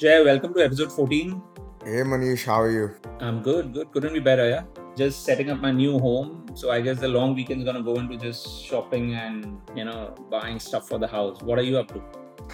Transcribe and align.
Jay, 0.00 0.24
welcome 0.24 0.54
to 0.54 0.64
episode 0.64 0.90
14. 0.90 1.42
Hey 1.84 2.02
Manish, 2.10 2.46
how 2.46 2.62
are 2.62 2.70
you? 2.70 2.94
I'm 3.20 3.42
good, 3.42 3.74
good. 3.74 3.92
Couldn't 3.92 4.14
be 4.14 4.18
better, 4.18 4.48
yeah. 4.48 4.62
Just 4.96 5.26
setting 5.26 5.50
up 5.50 5.60
my 5.60 5.72
new 5.72 5.98
home. 5.98 6.46
So 6.54 6.70
I 6.70 6.80
guess 6.80 6.98
the 6.98 7.08
long 7.08 7.34
weekend's 7.34 7.66
gonna 7.66 7.82
go 7.82 7.96
into 7.96 8.16
just 8.16 8.64
shopping 8.64 9.12
and 9.16 9.60
you 9.76 9.84
know 9.84 10.14
buying 10.30 10.58
stuff 10.58 10.88
for 10.88 10.96
the 10.96 11.06
house. 11.06 11.42
What 11.42 11.58
are 11.58 11.62
you 11.62 11.76
up 11.76 11.88
to? 11.88 12.00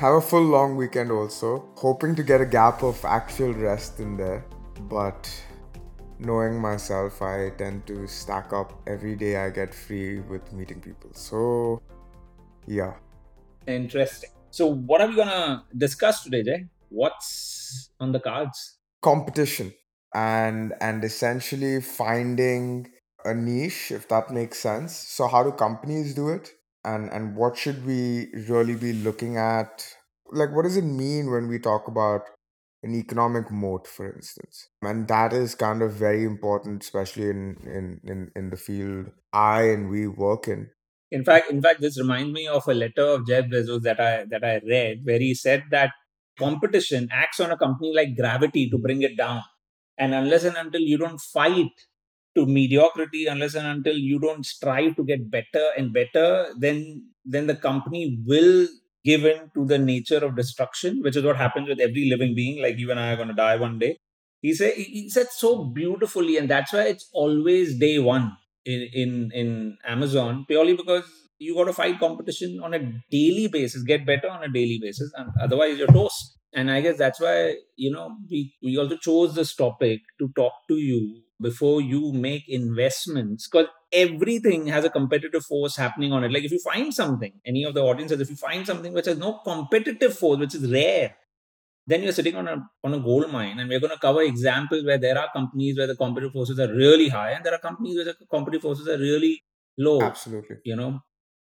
Have 0.01 0.14
a 0.14 0.21
full 0.21 0.43
long 0.43 0.74
weekend 0.74 1.12
also. 1.12 1.68
Hoping 1.77 2.16
to 2.16 2.24
get 2.24 2.40
a 2.40 2.46
gap 2.46 2.82
of 2.82 3.04
actual 3.04 3.52
rest 3.54 4.00
in 4.00 4.16
there. 4.16 4.44
But 4.96 5.30
knowing 6.18 6.60
myself, 6.60 7.22
I 7.22 7.50
tend 7.50 7.86
to 7.86 8.08
stack 8.08 8.52
up 8.52 8.72
every 8.88 9.14
day 9.14 9.36
I 9.36 9.50
get 9.50 9.72
free 9.72 10.18
with 10.18 10.52
meeting 10.52 10.80
people. 10.80 11.10
So 11.12 11.80
yeah. 12.66 12.94
Interesting. 13.68 14.30
So 14.50 14.66
what 14.66 15.00
are 15.00 15.06
we 15.06 15.14
gonna 15.14 15.64
discuss 15.76 16.24
today, 16.24 16.42
Jay? 16.42 16.64
What's 16.89 17.91
on 18.01 18.12
the 18.12 18.20
cards? 18.20 18.79
Competition 19.02 19.73
and 20.15 20.73
and 20.80 21.05
essentially 21.05 21.80
finding 21.80 22.91
a 23.24 23.34
niche 23.34 23.91
if 23.93 24.09
that 24.09 24.30
makes 24.30 24.59
sense. 24.59 24.96
So 24.96 25.29
how 25.29 25.43
do 25.43 25.52
companies 25.52 26.15
do 26.15 26.29
it? 26.30 26.52
And 26.84 27.10
and 27.10 27.37
what 27.37 27.57
should 27.57 27.84
we 27.87 28.29
really 28.48 28.74
be 28.74 28.93
looking 28.93 29.37
at? 29.37 29.87
Like 30.33 30.51
what 30.55 30.62
does 30.62 30.77
it 30.77 30.84
mean 30.84 31.30
when 31.30 31.48
we 31.48 31.59
talk 31.59 31.88
about 31.88 32.23
an 32.83 32.95
economic 32.95 33.51
moat, 33.51 33.87
for 33.87 34.12
instance? 34.12 34.68
And 34.82 35.09
that 35.09 35.32
is 35.32 35.55
kind 35.55 35.82
of 35.82 35.93
very 35.93 36.24
important, 36.24 36.82
especially 36.82 37.29
in 37.30 37.57
in 37.65 38.01
in, 38.05 38.32
in 38.34 38.51
the 38.51 38.57
field 38.57 39.10
I 39.32 39.62
and 39.65 39.91
we 39.91 40.07
work 40.09 40.48
in. 40.48 40.71
In 41.10 41.24
fact, 41.24 41.51
in 41.51 41.62
fact, 41.62 41.80
this 41.80 41.98
reminds 41.98 42.32
me 42.32 42.46
of 42.48 42.66
a 42.68 42.74
letter 42.74 43.07
of 43.07 43.27
Jeff 43.27 43.46
Bezos 43.46 43.82
that 43.82 44.01
I 44.01 44.24
that 44.24 44.45
I 44.45 44.59
read, 44.66 45.05
where 45.05 45.18
he 45.18 45.34
said 45.34 45.65
that 45.71 45.93
competition 46.38 47.08
acts 47.12 47.40
on 47.40 47.50
a 47.50 47.56
company 47.56 47.92
like 47.95 48.16
gravity 48.16 48.68
to 48.70 48.78
bring 48.78 49.02
it 49.02 49.16
down. 49.16 49.42
And 49.98 50.15
unless 50.15 50.45
and 50.45 50.56
until 50.56 50.82
you 50.82 50.98
don't 50.98 51.20
fight 51.20 51.73
to 52.37 52.46
mediocrity, 52.46 53.26
unless 53.26 53.54
and 53.54 53.66
until 53.66 53.96
you 53.96 54.18
don't 54.18 54.45
strive 54.45 54.96
to 54.96 55.04
get 55.04 55.30
better 55.30 55.65
and 55.76 55.93
better, 55.93 56.52
then 56.59 57.04
then 57.24 57.46
the 57.46 57.56
company 57.56 58.18
will 58.26 58.68
give 59.04 59.24
in 59.24 59.51
to 59.54 59.65
the 59.65 59.78
nature 59.78 60.18
of 60.18 60.37
destruction, 60.37 61.01
which 61.02 61.16
is 61.16 61.24
what 61.24 61.37
happens 61.37 61.68
with 61.68 61.80
every 61.80 62.09
living 62.10 62.34
being. 62.34 62.60
Like 62.62 62.78
you 62.78 62.90
and 62.90 63.00
I 63.00 63.12
are 63.12 63.16
going 63.16 63.28
to 63.28 63.34
die 63.34 63.56
one 63.56 63.78
day. 63.78 63.98
He 64.43 64.53
said 64.54 64.75
he 64.75 65.09
said 65.09 65.28
so 65.31 65.65
beautifully, 65.65 66.37
and 66.37 66.48
that's 66.48 66.72
why 66.72 66.84
it's 66.88 67.09
always 67.12 67.78
day 67.78 67.98
one 67.98 68.37
in 68.65 68.88
in 68.93 69.31
in 69.32 69.78
Amazon 69.84 70.44
purely 70.47 70.76
because 70.76 71.25
you 71.38 71.54
got 71.54 71.65
to 71.65 71.72
fight 71.72 71.98
competition 71.98 72.60
on 72.62 72.75
a 72.75 72.78
daily 73.10 73.48
basis, 73.48 73.82
get 73.82 74.06
better 74.06 74.28
on 74.28 74.42
a 74.42 74.48
daily 74.48 74.78
basis, 74.81 75.12
and 75.16 75.31
otherwise 75.41 75.78
you're 75.78 75.88
toast. 75.88 76.38
And 76.53 76.70
I 76.70 76.81
guess 76.81 76.97
that's 76.97 77.20
why 77.20 77.56
you 77.76 77.91
know 77.91 78.16
we 78.31 78.54
we 78.62 78.78
also 78.78 78.97
chose 78.97 79.34
this 79.34 79.54
topic 79.54 80.00
to 80.19 80.31
talk 80.37 80.53
to 80.69 80.75
you 80.75 81.22
before 81.41 81.81
you 81.82 82.12
make 82.12 82.44
investments 82.48 83.48
because 83.48 83.66
everything 83.93 84.66
has 84.69 84.84
a 84.84 84.91
competitive 84.91 85.44
force 85.44 85.76
happening 85.76 86.12
on 86.12 86.25
it. 86.25 86.32
Like 86.32 86.44
if 86.44 86.53
you 86.53 86.59
find 86.59 86.94
something, 86.94 87.32
any 87.44 87.65
of 87.65 87.75
the 87.75 87.82
audiences, 87.82 88.21
if 88.21 88.31
you 88.31 88.37
find 88.37 88.66
something 88.66 88.93
which 88.93 89.06
has 89.06 89.19
no 89.19 89.41
competitive 89.44 90.16
force, 90.16 90.38
which 90.38 90.54
is 90.54 90.71
rare, 90.71 91.15
then 91.87 92.03
you're 92.03 92.12
sitting 92.12 92.37
on 92.37 92.48
a 92.48 92.56
on 92.84 92.94
a 92.94 93.00
gold 93.00 93.31
mine 93.31 93.59
and 93.59 93.69
we're 93.69 93.81
going 93.81 93.93
to 93.93 93.98
cover 93.98 94.22
examples 94.22 94.84
where 94.84 94.98
there 94.98 95.19
are 95.19 95.28
companies 95.32 95.76
where 95.78 95.87
the 95.87 95.97
competitive 95.97 96.32
forces 96.32 96.59
are 96.59 96.72
really 96.72 97.09
high 97.09 97.31
and 97.31 97.44
there 97.44 97.54
are 97.54 97.59
companies 97.59 97.97
where 97.97 98.06
the 98.06 98.26
competitive 98.31 98.62
forces 98.62 98.88
are 98.88 98.98
really 98.98 99.43
low 99.78 100.00
Absolutely. 100.03 100.56
you 100.65 100.75
know 100.75 101.00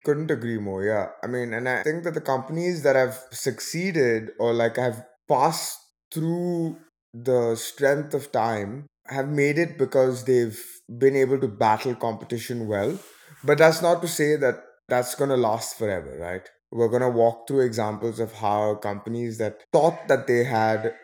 Couldn't 0.05 0.31
agree 0.31 0.59
more. 0.59 0.85
Yeah. 0.85 1.09
I 1.23 1.27
mean, 1.27 1.53
and 1.53 1.69
I 1.69 1.83
think 1.83 2.05
that 2.05 2.15
the 2.15 2.21
companies 2.21 2.83
that 2.83 2.97
have 2.97 3.19
succeeded 3.33 4.31
or 4.39 4.53
like 4.53 4.77
have 4.77 5.05
passed 5.29 5.79
through 6.13 6.79
the 7.13 7.57
strength 7.57 8.15
of 8.15 8.33
time 8.33 8.87
have 9.07 9.29
made 9.29 9.59
it 9.59 9.79
because 9.79 10.25
they've 10.25 10.63
been 10.99 11.17
able 11.17 11.39
to 11.41 11.49
battle 11.49 11.95
competition 11.95 12.69
well. 12.69 12.99
But 13.45 13.59
that's 13.59 13.83
not 13.83 14.01
to 14.03 14.09
say 14.09 14.37
that 14.37 14.63
that's 14.89 15.15
going 15.15 15.31
to 15.31 15.37
last 15.37 15.79
forever, 15.79 16.17
right? 16.19 16.49
We're 16.71 16.89
going 16.89 17.03
to 17.03 17.09
walk 17.09 17.49
through 17.49 17.65
examples 17.65 18.21
of 18.21 18.33
how 18.33 18.77
companies 18.77 19.39
that 19.39 19.63
thought 19.73 20.09
that 20.09 20.27
they 20.27 20.45
had 20.45 20.95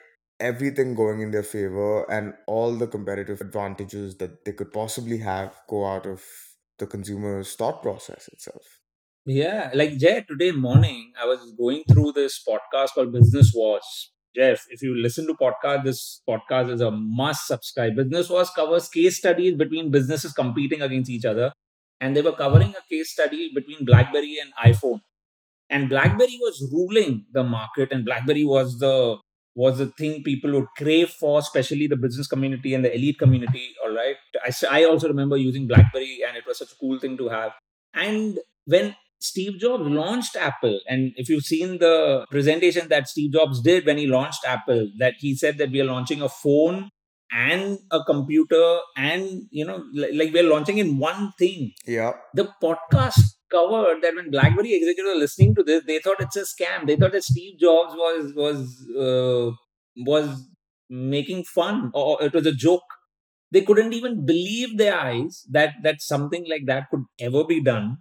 everything 0.40 0.94
going 0.94 1.20
in 1.20 1.30
their 1.30 1.42
favor 1.42 2.04
and 2.10 2.34
all 2.46 2.74
the 2.74 2.86
competitive 2.86 3.40
advantages 3.40 4.16
that 4.18 4.44
they 4.44 4.52
could 4.52 4.72
possibly 4.72 5.18
have 5.18 5.54
go 5.68 5.86
out 5.86 6.06
of 6.06 6.22
the 6.78 6.86
consumer's 6.86 7.54
thought 7.54 7.82
process 7.82 8.28
itself. 8.28 8.80
Yeah 9.26 9.70
like 9.74 9.96
jay 9.96 10.22
today 10.28 10.50
morning 10.52 11.12
i 11.20 11.24
was 11.24 11.52
going 11.58 11.82
through 11.90 12.12
this 12.12 12.42
podcast 12.46 12.90
called 12.94 13.12
business 13.12 13.52
wars 13.54 14.12
jeff 14.36 14.64
if 14.68 14.82
you 14.82 14.94
listen 14.94 15.26
to 15.26 15.34
podcast 15.34 15.82
this 15.84 16.20
podcast 16.28 16.70
is 16.70 16.80
a 16.80 16.90
must 16.90 17.46
subscribe. 17.46 17.94
Business 17.94 18.28
wars 18.28 18.50
covers 18.50 18.88
case 18.88 19.18
studies 19.18 19.54
between 19.56 19.90
businesses 19.90 20.32
competing 20.32 20.82
against 20.82 21.08
each 21.10 21.24
other 21.24 21.52
and 22.00 22.16
they 22.16 22.22
were 22.22 22.32
covering 22.32 22.74
a 22.76 22.82
case 22.92 23.12
study 23.12 23.50
between 23.54 23.84
blackberry 23.84 24.36
and 24.42 24.52
iphone. 24.72 25.00
And 25.70 25.88
blackberry 25.88 26.38
was 26.40 26.68
ruling 26.72 27.26
the 27.32 27.44
market 27.44 27.92
and 27.92 28.04
blackberry 28.04 28.44
was 28.44 28.78
the 28.78 29.18
was 29.54 29.78
the 29.78 29.86
thing 29.86 30.22
people 30.24 30.52
would 30.52 30.66
crave 30.76 31.10
for 31.10 31.38
especially 31.38 31.86
the 31.86 31.96
business 31.96 32.26
community 32.26 32.74
and 32.74 32.84
the 32.84 32.92
elite 32.94 33.18
community 33.18 33.72
All 33.84 33.94
right, 33.94 34.16
I, 34.44 34.52
I 34.70 34.84
also 34.84 35.06
remember 35.08 35.36
using 35.36 35.68
blackberry 35.68 36.20
and 36.26 36.36
it 36.36 36.44
was 36.46 36.58
such 36.58 36.72
a 36.72 36.76
cool 36.76 36.98
thing 36.98 37.16
to 37.18 37.28
have. 37.28 37.52
And 37.94 38.40
when 38.66 38.96
steve 39.24 39.58
jobs 39.64 39.84
launched 40.00 40.36
apple 40.36 40.78
and 40.88 41.12
if 41.16 41.28
you've 41.28 41.44
seen 41.44 41.78
the 41.78 41.94
presentation 42.30 42.88
that 42.88 43.08
steve 43.08 43.32
jobs 43.32 43.62
did 43.68 43.86
when 43.86 43.98
he 44.02 44.06
launched 44.06 44.44
apple 44.46 44.82
that 44.98 45.14
he 45.18 45.34
said 45.44 45.58
that 45.58 45.70
we 45.70 45.80
are 45.80 45.90
launching 45.94 46.22
a 46.22 46.28
phone 46.28 46.88
and 47.32 47.78
a 47.90 48.00
computer 48.04 48.78
and 48.96 49.42
you 49.50 49.64
know 49.64 49.78
li- 49.92 50.12
like 50.18 50.32
we're 50.32 50.48
launching 50.48 50.78
in 50.78 50.98
one 50.98 51.32
thing 51.38 51.72
Yeah. 51.86 52.12
the 52.34 52.48
podcast 52.62 53.20
covered 53.50 54.02
that 54.02 54.14
when 54.16 54.30
BlackBerry 54.30 54.72
executives 54.74 55.14
were 55.14 55.20
listening 55.20 55.54
to 55.56 55.62
this, 55.62 55.84
they 55.86 55.98
thought 56.00 56.16
it's 56.18 56.34
a 56.36 56.40
scam. 56.42 56.86
They 56.88 56.96
thought 56.96 57.12
that 57.12 57.22
Steve 57.22 57.58
Jobs 57.60 57.92
was 57.94 58.32
was 58.34 58.58
uh, 59.06 59.52
was 60.04 60.28
making 60.90 61.44
fun 61.44 61.90
or 61.94 62.20
it 62.22 62.32
was 62.34 62.46
a 62.46 62.52
joke. 62.52 62.82
They 63.52 63.60
couldn't 63.62 63.92
even 63.92 64.26
believe 64.26 64.76
their 64.76 64.96
eyes 64.98 65.44
that 65.50 65.74
that 65.84 66.00
something 66.02 66.46
like 66.48 66.66
that 66.66 66.90
could 66.90 67.04
ever 67.20 67.44
be 67.44 67.62
done. 67.62 67.98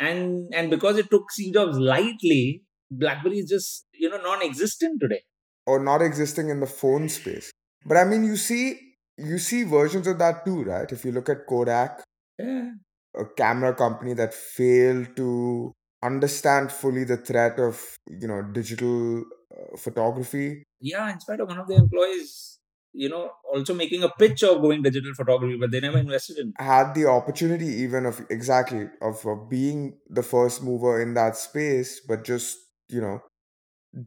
And 0.00 0.52
and 0.54 0.70
because 0.70 0.98
it 0.98 1.10
took 1.10 1.30
Steve 1.30 1.54
Jobs 1.54 1.78
lightly, 1.78 2.64
BlackBerry 2.90 3.38
is 3.40 3.50
just 3.50 3.86
you 3.94 4.10
know 4.10 4.20
non-existent 4.20 5.00
today. 5.00 5.22
Or 5.66 5.78
not 5.78 6.02
existing 6.02 6.48
in 6.48 6.60
the 6.60 6.66
phone 6.66 7.08
space. 7.08 7.52
But 7.86 7.98
I 7.98 8.04
mean, 8.04 8.24
you 8.24 8.36
see, 8.36 8.94
you 9.18 9.38
see 9.38 9.62
versions 9.64 10.06
of 10.06 10.18
that 10.18 10.44
too, 10.44 10.64
right? 10.64 10.90
If 10.90 11.04
you 11.04 11.12
look 11.12 11.28
at 11.28 11.46
Kodak, 11.46 12.02
Yeah. 12.38 12.70
a 13.14 13.24
camera 13.36 13.74
company 13.74 14.14
that 14.14 14.32
failed 14.34 15.14
to 15.16 15.72
understand 16.02 16.72
fully 16.72 17.04
the 17.04 17.18
threat 17.18 17.58
of 17.60 17.80
you 18.08 18.26
know 18.26 18.42
digital 18.42 19.24
uh, 19.54 19.76
photography 19.76 20.64
Yeah, 20.80 21.12
in 21.12 21.20
spite 21.20 21.40
of 21.40 21.48
one 21.48 21.58
of 21.58 21.68
the 21.68 21.74
employees, 21.76 22.58
you 22.92 23.08
know, 23.08 23.30
also 23.52 23.74
making 23.74 24.02
a 24.02 24.08
pitch 24.08 24.42
of 24.42 24.60
going 24.60 24.82
digital 24.82 25.14
photography, 25.14 25.56
but 25.58 25.70
they 25.70 25.80
never 25.80 25.98
invested 25.98 26.38
in. 26.38 26.48
it. 26.48 26.62
had 26.62 26.94
the 26.94 27.06
opportunity 27.06 27.66
even 27.66 28.06
of 28.06 28.20
exactly 28.30 28.88
of, 29.00 29.24
of 29.26 29.48
being 29.48 29.98
the 30.08 30.22
first 30.22 30.62
mover 30.62 31.00
in 31.00 31.14
that 31.14 31.36
space 31.36 32.00
but 32.06 32.24
just 32.24 32.58
you 32.88 33.00
know 33.00 33.20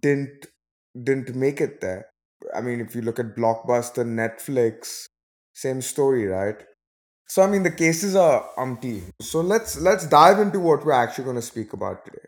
didn't 0.01 0.47
didn't 1.03 1.35
make 1.35 1.59
it 1.61 1.81
there 1.81 2.05
i 2.55 2.61
mean 2.61 2.79
if 2.79 2.95
you 2.95 3.01
look 3.01 3.19
at 3.19 3.35
blockbuster 3.35 4.05
netflix 4.05 5.05
same 5.53 5.81
story 5.81 6.25
right 6.25 6.63
so 7.27 7.41
i 7.41 7.47
mean 7.47 7.63
the 7.63 7.71
cases 7.71 8.15
are 8.15 8.49
umpty 8.57 9.03
so 9.21 9.41
let's 9.41 9.79
let's 9.79 10.07
dive 10.07 10.39
into 10.39 10.59
what 10.59 10.85
we're 10.85 10.91
actually 10.91 11.23
going 11.23 11.35
to 11.35 11.41
speak 11.41 11.73
about 11.73 12.05
today 12.05 12.27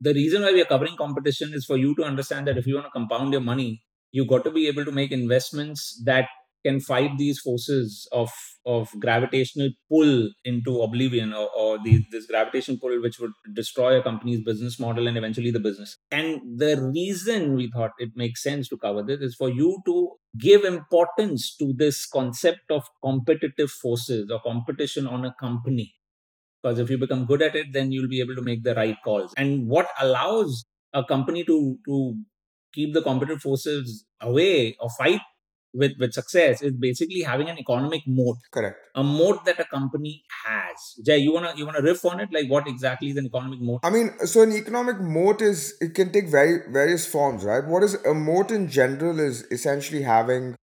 the 0.00 0.12
reason 0.14 0.42
why 0.42 0.52
we 0.52 0.60
are 0.60 0.66
covering 0.66 0.96
competition 0.96 1.54
is 1.54 1.64
for 1.64 1.76
you 1.76 1.94
to 1.96 2.04
understand 2.04 2.46
that 2.46 2.58
if 2.58 2.66
you 2.66 2.74
want 2.74 2.86
to 2.86 2.90
compound 2.90 3.32
your 3.32 3.40
money, 3.40 3.82
you 4.12 4.26
got 4.26 4.44
to 4.44 4.50
be 4.50 4.66
able 4.68 4.84
to 4.84 4.92
make 4.92 5.12
investments 5.12 6.02
that 6.04 6.28
can 6.66 6.80
fight 6.80 7.12
these 7.16 7.38
forces 7.38 8.08
of 8.12 8.30
of 8.74 8.88
gravitational 8.98 9.68
pull 9.88 10.28
into 10.44 10.80
oblivion 10.82 11.32
or, 11.32 11.48
or 11.56 11.78
the, 11.84 12.04
this 12.10 12.26
gravitational 12.26 12.78
pull 12.80 13.00
which 13.00 13.20
would 13.20 13.30
destroy 13.54 13.96
a 13.96 14.02
company's 14.02 14.42
business 14.42 14.80
model 14.80 15.06
and 15.06 15.16
eventually 15.16 15.52
the 15.52 15.60
business. 15.60 15.96
And 16.10 16.58
the 16.58 16.90
reason 16.92 17.54
we 17.54 17.70
thought 17.70 17.92
it 17.98 18.10
makes 18.16 18.42
sense 18.42 18.68
to 18.70 18.76
cover 18.76 19.04
this 19.04 19.20
is 19.20 19.36
for 19.36 19.48
you 19.48 19.78
to 19.86 20.10
give 20.36 20.64
importance 20.64 21.54
to 21.58 21.72
this 21.76 22.04
concept 22.06 22.70
of 22.70 22.82
competitive 23.04 23.70
forces 23.70 24.28
or 24.32 24.40
competition 24.40 25.06
on 25.06 25.24
a 25.24 25.34
company. 25.38 25.94
Because 26.60 26.80
if 26.80 26.90
you 26.90 26.98
become 26.98 27.26
good 27.26 27.42
at 27.42 27.54
it 27.54 27.72
then 27.72 27.92
you'll 27.92 28.08
be 28.08 28.20
able 28.20 28.34
to 28.34 28.42
make 28.42 28.64
the 28.64 28.74
right 28.74 28.96
calls. 29.04 29.32
And 29.36 29.68
what 29.68 29.86
allows 30.00 30.64
a 30.92 31.04
company 31.04 31.44
to 31.44 31.78
to 31.86 32.16
keep 32.76 32.94
the 32.98 33.02
competitive 33.08 33.42
forces 33.48 34.04
away 34.20 34.76
or 34.80 34.90
fight 34.98 35.20
with 35.80 35.92
with 36.00 36.12
success 36.18 36.62
is 36.62 36.74
basically 36.84 37.22
having 37.30 37.48
an 37.52 37.58
economic 37.58 38.02
moat 38.06 38.36
Correct. 38.56 38.78
a 38.94 39.04
moat 39.04 39.44
that 39.48 39.58
a 39.64 39.66
company 39.72 40.12
has 40.44 40.84
jay 41.08 41.18
you 41.24 41.32
want 41.36 41.50
to 41.50 41.58
you 41.58 41.66
want 41.68 41.76
to 41.76 41.82
riff 41.88 42.04
on 42.10 42.20
it 42.24 42.30
like 42.36 42.48
what 42.54 42.70
exactly 42.72 43.10
is 43.10 43.18
an 43.22 43.26
economic 43.26 43.60
moat 43.60 43.80
I 43.82 43.90
mean, 43.90 44.10
so 44.24 44.42
an 44.42 44.52
economic 44.52 45.00
moat 45.00 45.42
is 45.42 45.76
it 45.80 45.94
can 45.94 46.12
take 46.12 46.28
very 46.28 46.58
various 46.70 47.06
forms, 47.06 47.44
right? 47.44 47.64
What 47.64 47.82
is 47.82 47.94
a 48.04 48.14
moat 48.14 48.50
in 48.50 48.68
general 48.68 49.20
is 49.20 49.44
essentially 49.50 50.02
having 50.02 50.56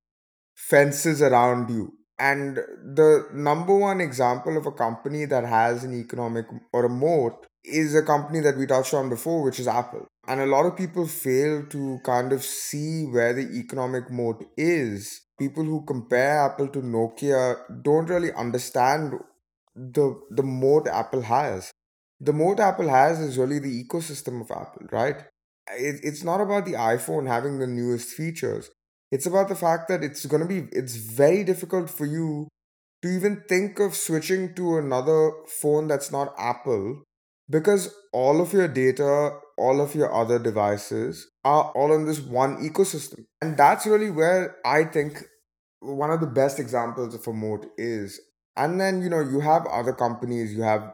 fences 0.56 1.22
around 1.22 1.70
you. 1.70 1.94
And 2.20 2.58
the 2.58 3.28
number 3.34 3.76
one 3.76 4.02
example 4.02 4.58
of 4.58 4.66
a 4.66 4.72
company 4.72 5.26
that 5.26 5.46
has 5.46 5.84
an 5.84 5.94
economic 5.94 6.46
or 6.72 6.86
a 6.86 6.90
moat 6.90 7.46
is 7.64 7.96
a 7.96 8.04
company 8.04 8.40
that 8.42 8.58
we 8.58 8.68
touched 8.68 8.94
on 8.94 9.10
before, 9.10 9.44
which 9.44 9.60
is 9.60 9.68
Apple. 9.68 10.06
And 10.28 10.40
a 10.40 10.46
lot 10.46 10.66
of 10.66 10.78
people 10.78 11.06
fail 11.08 11.66
to 11.68 12.00
kind 12.04 12.32
of 12.32 12.44
see 12.44 13.06
where 13.06 13.34
the 13.34 13.58
economic 13.60 14.10
moat 14.10 14.46
is. 14.56 15.22
People 15.38 15.64
who 15.66 15.84
compare 15.86 16.46
Apple 16.46 16.70
to 16.70 16.82
Nokia 16.82 17.58
don't 17.84 18.10
really 18.10 18.32
understand 18.32 19.20
the 19.76 20.22
the 20.30 20.44
moat 20.44 20.88
Apple 20.88 21.22
has. 21.22 21.72
The 22.22 22.32
moat 22.32 22.60
Apple 22.60 22.88
has 22.90 23.20
is 23.20 23.38
really 23.38 23.60
the 23.60 23.84
ecosystem 23.84 24.40
of 24.40 24.52
Apple, 24.52 24.88
right? 24.92 25.18
It, 25.72 26.00
it's 26.04 26.24
not 26.24 26.40
about 26.40 26.66
the 26.66 26.74
iPhone 26.74 27.28
having 27.28 27.60
the 27.60 27.68
newest 27.68 28.10
features. 28.10 28.70
It's 29.12 29.26
about 29.26 29.50
the 29.50 29.56
fact 29.56 29.90
that 29.90 30.04
it's 30.04 30.26
going 30.26 30.42
to 30.42 30.48
be 30.48 30.70
it's 30.72 30.96
very 30.96 31.44
difficult 31.44 31.90
for 31.90 32.06
you 32.06 32.48
to 33.02 33.10
even 33.10 33.44
think 33.50 33.80
of 33.80 33.96
switching 33.96 34.56
to 34.56 34.78
another 34.78 35.32
phone 35.48 35.88
that's 35.88 36.12
not 36.12 36.34
Apple 36.38 37.04
because 37.50 37.94
all 38.12 38.42
of 38.42 38.54
your 38.54 38.68
data, 38.68 39.32
all 39.58 39.82
of 39.82 39.96
your 39.96 40.14
other 40.14 40.40
devices 40.40 41.30
are 41.44 41.72
all 41.76 41.94
in 41.94 42.06
this 42.06 42.20
one 42.20 42.58
ecosystem. 42.58 43.26
And 43.42 43.58
that's 43.58 43.86
really 43.86 44.12
where 44.12 44.58
I 44.66 44.86
think 44.86 45.24
one 45.80 46.12
of 46.12 46.22
the 46.22 46.28
best 46.28 46.60
examples 46.60 47.14
of 47.14 47.28
a 47.28 47.34
moat 47.34 47.66
is. 47.78 48.20
And 48.56 48.80
then, 48.80 49.02
you 49.02 49.10
know, 49.10 49.20
you 49.22 49.40
have 49.42 49.66
other 49.68 49.94
companies, 49.94 50.54
you 50.54 50.62
have 50.62 50.94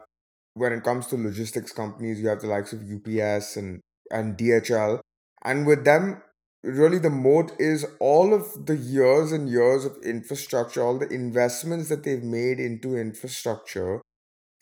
when 0.54 0.72
it 0.72 0.82
comes 0.82 1.06
to 1.06 1.16
logistics 1.16 1.72
companies, 1.72 2.20
you 2.20 2.28
have 2.28 2.40
the 2.40 2.48
likes 2.48 2.72
of 2.72 2.80
UPS 2.80 3.56
and 3.56 3.80
and 4.10 4.36
DHL. 4.36 5.00
And 5.44 5.66
with 5.66 5.84
them, 5.84 6.22
really 6.62 6.98
the 6.98 7.10
moat 7.10 7.52
is 7.58 7.86
all 8.00 8.34
of 8.34 8.66
the 8.66 8.76
years 8.76 9.32
and 9.32 9.48
years 9.48 9.84
of 9.84 9.96
infrastructure, 10.04 10.82
all 10.82 10.98
the 10.98 11.08
investments 11.08 11.88
that 11.88 12.02
they've 12.02 12.22
made 12.22 12.58
into 12.58 12.96
infrastructure 12.96 14.02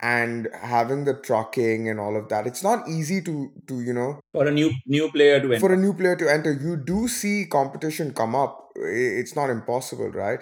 and 0.00 0.48
having 0.54 1.04
the 1.04 1.14
trucking 1.14 1.88
and 1.88 1.98
all 1.98 2.16
of 2.16 2.28
that. 2.28 2.46
It's 2.46 2.62
not 2.62 2.88
easy 2.88 3.20
to 3.22 3.50
to, 3.66 3.80
you 3.80 3.92
know, 3.92 4.20
for 4.32 4.46
a 4.46 4.50
new 4.50 4.72
new 4.86 5.10
player 5.10 5.40
to 5.40 5.52
enter 5.52 5.60
for 5.60 5.72
a 5.72 5.76
new 5.76 5.94
player 5.94 6.16
to 6.16 6.30
enter. 6.30 6.52
You 6.52 6.76
do 6.76 7.08
see 7.08 7.46
competition 7.46 8.12
come 8.14 8.34
up. 8.34 8.68
It's 8.76 9.34
not 9.34 9.50
impossible, 9.50 10.10
right? 10.10 10.40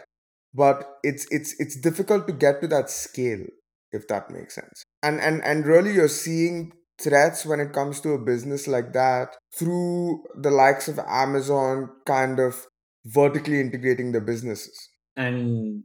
But 0.55 0.99
it's 1.03 1.27
it's 1.31 1.55
it's 1.59 1.77
difficult 1.77 2.27
to 2.29 2.33
get 2.33 2.61
to 2.63 2.69
that 2.69 2.91
scale 2.91 3.45
if 3.93 4.07
that 4.09 4.31
makes 4.31 4.55
sense. 4.55 4.85
And 5.03 5.21
and 5.21 5.43
and 5.45 5.67
really 5.67 5.95
you're 5.95 6.09
seeing 6.09 6.73
threats 7.01 7.45
when 7.45 7.61
it 7.61 7.73
comes 7.73 8.01
to 8.01 8.11
a 8.11 8.19
business 8.19 8.67
like 8.67 8.93
that 8.93 9.37
through 9.55 10.25
the 10.35 10.51
likes 10.51 10.89
of 10.89 10.99
Amazon 10.99 11.91
kind 12.07 12.39
of 12.41 12.67
vertically 13.05 13.61
integrating 13.61 14.13
the 14.13 14.21
businesses. 14.21 14.89
and 15.17 15.85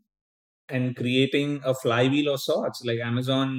and 0.71 0.95
creating 0.95 1.61
a 1.65 1.73
flywheel 1.73 2.33
of 2.33 2.41
sorts 2.41 2.83
like 2.85 2.99
amazon 2.99 3.49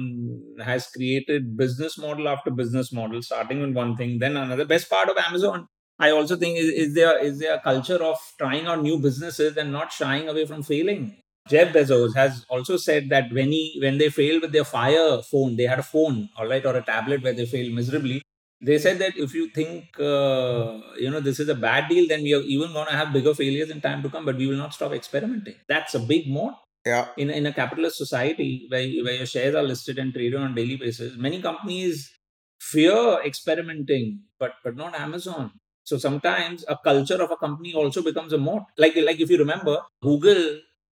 has 0.63 0.87
created 0.87 1.55
business 1.57 1.97
model 1.97 2.27
after 2.27 2.51
business 2.51 2.91
model 2.91 3.21
starting 3.21 3.61
with 3.61 3.73
one 3.73 3.95
thing 3.95 4.19
then 4.19 4.37
another. 4.37 4.65
Best 4.65 4.89
part 4.89 5.09
of 5.09 5.17
amazon 5.17 5.67
i 5.99 6.09
also 6.09 6.35
think 6.35 6.57
is, 6.57 6.69
is 6.83 6.93
there 6.95 7.17
is 7.23 7.39
there 7.39 7.55
a 7.55 7.61
culture 7.61 8.01
of 8.03 8.17
trying 8.37 8.65
out 8.67 8.81
new 8.81 8.99
businesses 8.99 9.57
and 9.57 9.71
not 9.71 9.91
shying 9.91 10.27
away 10.27 10.45
from 10.45 10.63
failing. 10.63 11.15
Jeff 11.49 11.73
bezos 11.73 12.15
has 12.15 12.45
also 12.49 12.77
said 12.77 13.09
that 13.09 13.31
when 13.33 13.51
he 13.51 13.77
when 13.81 13.97
they 13.97 14.09
failed 14.09 14.41
with 14.41 14.53
their 14.53 14.63
fire 14.63 15.21
phone 15.29 15.55
they 15.57 15.63
had 15.71 15.79
a 15.79 15.83
phone 15.83 16.29
all 16.37 16.47
right 16.47 16.65
or 16.65 16.75
a 16.77 16.81
tablet 16.81 17.21
where 17.23 17.33
they 17.33 17.45
failed 17.45 17.73
miserably. 17.73 18.21
They 18.61 18.77
said 18.79 18.99
that 18.99 19.17
if 19.17 19.33
you 19.33 19.49
think 19.49 19.99
uh, 19.99 20.79
you 20.97 21.11
know 21.11 21.19
this 21.19 21.39
is 21.41 21.49
a 21.49 21.55
bad 21.55 21.89
deal 21.89 22.07
then 22.07 22.23
we 22.23 22.33
are 22.33 22.45
even 22.55 22.71
going 22.71 22.87
to 22.87 22.93
have 22.93 23.11
bigger 23.11 23.33
failures 23.33 23.69
in 23.69 23.81
time 23.81 24.01
to 24.03 24.09
come 24.09 24.23
but 24.23 24.37
we 24.37 24.47
will 24.47 24.55
not 24.55 24.73
stop 24.73 24.93
experimenting. 24.93 25.55
That's 25.67 25.93
a 25.95 25.99
big 25.99 26.29
moat 26.29 26.53
Yeah. 26.85 27.07
in, 27.17 27.29
in 27.29 27.45
a 27.45 27.53
capitalist 27.53 27.97
society 27.97 28.65
where, 28.69 28.85
where 29.05 29.13
your 29.15 29.25
shares 29.25 29.55
are 29.55 29.63
listed 29.63 29.97
and 29.99 30.13
traded 30.13 30.35
on 30.39 30.51
a 30.51 30.55
daily 30.55 30.75
basis 30.75 31.15
many 31.17 31.41
companies 31.41 32.11
fear 32.59 33.19
experimenting 33.23 34.19
but 34.39 34.53
but 34.63 34.75
not 34.75 34.93
amazon. 34.99 35.51
So 35.85 35.97
sometimes 35.97 36.63
a 36.67 36.77
culture 36.83 37.21
of 37.21 37.31
a 37.31 37.35
company 37.37 37.73
also 37.73 38.01
becomes 38.01 38.31
a 38.33 38.37
moat. 38.37 38.63
Like 38.77 38.95
like 38.95 39.19
if 39.19 39.29
you 39.29 39.37
remember 39.37 39.77
google 40.01 40.43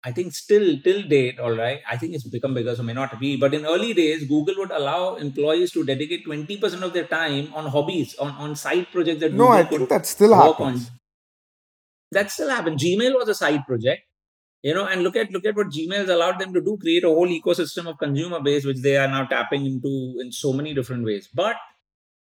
i 0.03 0.11
think 0.11 0.33
still 0.33 0.67
till 0.85 1.01
date 1.13 1.39
all 1.39 1.55
right 1.55 1.81
i 1.93 1.95
think 1.97 2.15
it's 2.15 2.27
become 2.35 2.53
bigger 2.57 2.75
so 2.75 2.83
may 2.83 2.93
not 2.99 3.11
be 3.19 3.35
but 3.43 3.53
in 3.53 3.65
early 3.73 3.93
days 3.93 4.23
google 4.27 4.55
would 4.61 4.71
allow 4.71 5.15
employees 5.15 5.71
to 5.71 5.83
dedicate 5.85 6.25
20% 6.25 6.81
of 6.87 6.93
their 6.93 7.05
time 7.05 7.53
on 7.53 7.67
hobbies 7.75 8.15
on 8.17 8.31
on 8.45 8.55
side 8.55 8.87
projects 8.91 9.19
that 9.25 9.33
No, 9.33 9.45
google 9.49 9.59
I 9.59 9.63
think 9.63 9.89
that 9.89 10.05
still 10.07 10.33
happens. 10.33 10.87
on. 10.89 10.99
that 12.11 12.31
still 12.31 12.49
happened 12.49 12.79
gmail 12.79 13.13
was 13.13 13.29
a 13.29 13.35
side 13.35 13.65
project 13.65 14.01
you 14.63 14.73
know 14.73 14.85
and 14.85 15.03
look 15.03 15.15
at 15.15 15.31
look 15.31 15.45
at 15.45 15.55
what 15.55 15.67
gmail's 15.67 16.09
allowed 16.09 16.39
them 16.39 16.53
to 16.53 16.61
do 16.61 16.77
create 16.81 17.03
a 17.03 17.07
whole 17.07 17.27
ecosystem 17.27 17.87
of 17.87 17.97
consumer 17.97 18.39
base 18.39 18.65
which 18.65 18.81
they 18.81 18.97
are 18.97 19.07
now 19.07 19.25
tapping 19.25 19.65
into 19.65 20.15
in 20.19 20.31
so 20.31 20.53
many 20.53 20.73
different 20.73 21.03
ways 21.03 21.29
but 21.33 21.55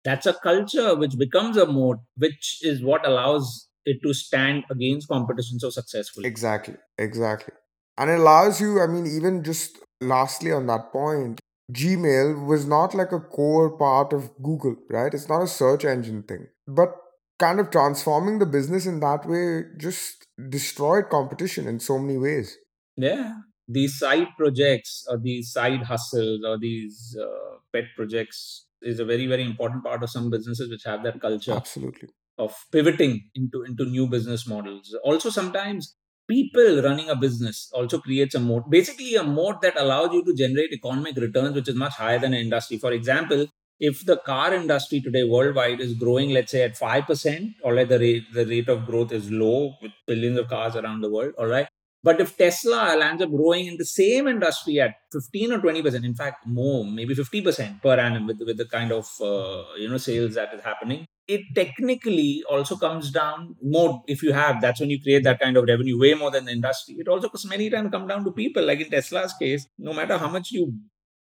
that's 0.04 0.26
a 0.26 0.34
culture 0.34 0.94
which 0.94 1.16
becomes 1.18 1.56
a 1.56 1.66
moat 1.66 1.98
which 2.16 2.58
is 2.62 2.82
what 2.82 3.06
allows 3.06 3.68
it 3.84 4.02
to 4.02 4.12
stand 4.12 4.64
against 4.70 5.08
competition 5.08 5.58
so 5.58 5.70
successfully 5.70 6.26
Exactly. 6.26 6.74
Exactly. 6.98 7.54
And 7.98 8.10
it 8.10 8.18
allows 8.18 8.60
you, 8.60 8.80
I 8.80 8.86
mean, 8.86 9.06
even 9.06 9.42
just 9.42 9.78
lastly 10.00 10.52
on 10.52 10.66
that 10.66 10.92
point, 10.92 11.40
Gmail 11.72 12.44
was 12.46 12.66
not 12.66 12.94
like 12.94 13.12
a 13.12 13.20
core 13.20 13.70
part 13.70 14.12
of 14.12 14.30
Google, 14.42 14.76
right? 14.90 15.12
It's 15.14 15.28
not 15.28 15.42
a 15.42 15.46
search 15.48 15.84
engine 15.84 16.22
thing. 16.22 16.48
But 16.66 16.94
kind 17.38 17.60
of 17.60 17.70
transforming 17.70 18.38
the 18.38 18.46
business 18.46 18.86
in 18.86 19.00
that 19.00 19.26
way 19.26 19.64
just 19.76 20.26
destroyed 20.48 21.08
competition 21.10 21.66
in 21.66 21.78
so 21.80 21.98
many 21.98 22.18
ways. 22.18 22.56
yeah 22.96 23.34
these 23.68 23.98
side 23.98 24.28
projects 24.38 25.04
or 25.10 25.18
these 25.18 25.52
side 25.52 25.82
hustles 25.82 26.44
or 26.44 26.56
these 26.58 27.16
uh, 27.20 27.56
pet 27.72 27.84
projects 27.96 28.66
is 28.82 29.00
a 29.00 29.04
very 29.04 29.26
very 29.26 29.42
important 29.42 29.82
part 29.82 30.02
of 30.02 30.10
some 30.10 30.30
businesses 30.30 30.70
which 30.70 30.84
have 30.84 31.02
that 31.02 31.20
culture 31.20 31.52
Absolutely. 31.52 32.08
of 32.38 32.54
pivoting 32.70 33.28
into 33.34 33.62
into 33.64 33.84
new 33.86 34.06
business 34.06 34.46
models 34.46 34.94
also 35.02 35.30
sometimes 35.30 35.96
people 36.28 36.82
running 36.82 37.08
a 37.10 37.16
business 37.16 37.70
also 37.72 37.98
creates 37.98 38.34
a 38.34 38.40
mode, 38.40 38.68
basically 38.68 39.14
a 39.14 39.22
mode 39.22 39.60
that 39.62 39.78
allows 39.80 40.12
you 40.12 40.24
to 40.24 40.34
generate 40.34 40.72
economic 40.72 41.16
returns 41.16 41.54
which 41.54 41.68
is 41.68 41.74
much 41.74 41.94
higher 41.94 42.18
than 42.18 42.34
an 42.34 42.40
industry 42.40 42.78
for 42.78 42.92
example 42.92 43.46
if 43.78 44.04
the 44.06 44.16
car 44.16 44.54
industry 44.54 45.00
today 45.00 45.24
worldwide 45.24 45.80
is 45.80 45.94
growing 45.94 46.30
let's 46.30 46.52
say 46.52 46.62
at 46.62 46.78
5% 46.78 47.54
or 47.62 47.74
like 47.74 47.88
the 47.88 47.98
rate 47.98 48.24
the 48.32 48.46
rate 48.46 48.68
of 48.68 48.86
growth 48.86 49.12
is 49.12 49.30
low 49.30 49.74
with 49.82 49.92
billions 50.06 50.38
of 50.38 50.48
cars 50.48 50.76
around 50.76 51.00
the 51.00 51.10
world 51.10 51.34
all 51.38 51.46
right. 51.46 51.68
But 52.02 52.20
if 52.20 52.36
tesla 52.36 52.94
lands 52.96 53.22
up 53.22 53.30
growing 53.30 53.66
in 53.66 53.76
the 53.78 53.84
same 53.84 54.28
industry 54.28 54.80
at 54.80 54.94
15 55.12 55.52
or 55.52 55.58
20% 55.58 56.04
in 56.04 56.14
fact 56.14 56.46
more 56.46 56.84
maybe 56.84 57.14
50% 57.14 57.82
per 57.82 57.98
annum 57.98 58.26
with, 58.26 58.40
with 58.46 58.56
the 58.56 58.66
kind 58.66 58.92
of 58.92 59.06
uh, 59.20 59.64
you 59.76 59.88
know 59.88 59.98
sales 59.98 60.34
that 60.34 60.54
is 60.54 60.62
happening 60.62 61.06
it 61.28 61.42
technically 61.54 62.44
also 62.48 62.76
comes 62.76 63.10
down 63.10 63.56
more. 63.60 64.02
If 64.06 64.22
you 64.22 64.32
have 64.32 64.60
that's 64.60 64.80
when 64.80 64.90
you 64.90 65.02
create 65.02 65.24
that 65.24 65.40
kind 65.40 65.56
of 65.56 65.64
revenue 65.64 65.98
way 65.98 66.14
more 66.14 66.30
than 66.30 66.44
the 66.44 66.52
industry. 66.52 66.96
It 66.98 67.08
also 67.08 67.30
many 67.48 67.68
times 67.68 67.90
come 67.90 68.06
down 68.06 68.24
to 68.24 68.30
people. 68.30 68.64
Like 68.64 68.80
in 68.80 68.90
tesla's 68.90 69.34
case 69.34 69.66
no 69.78 69.92
matter 69.92 70.18
how 70.18 70.28
much 70.28 70.52
you 70.52 70.72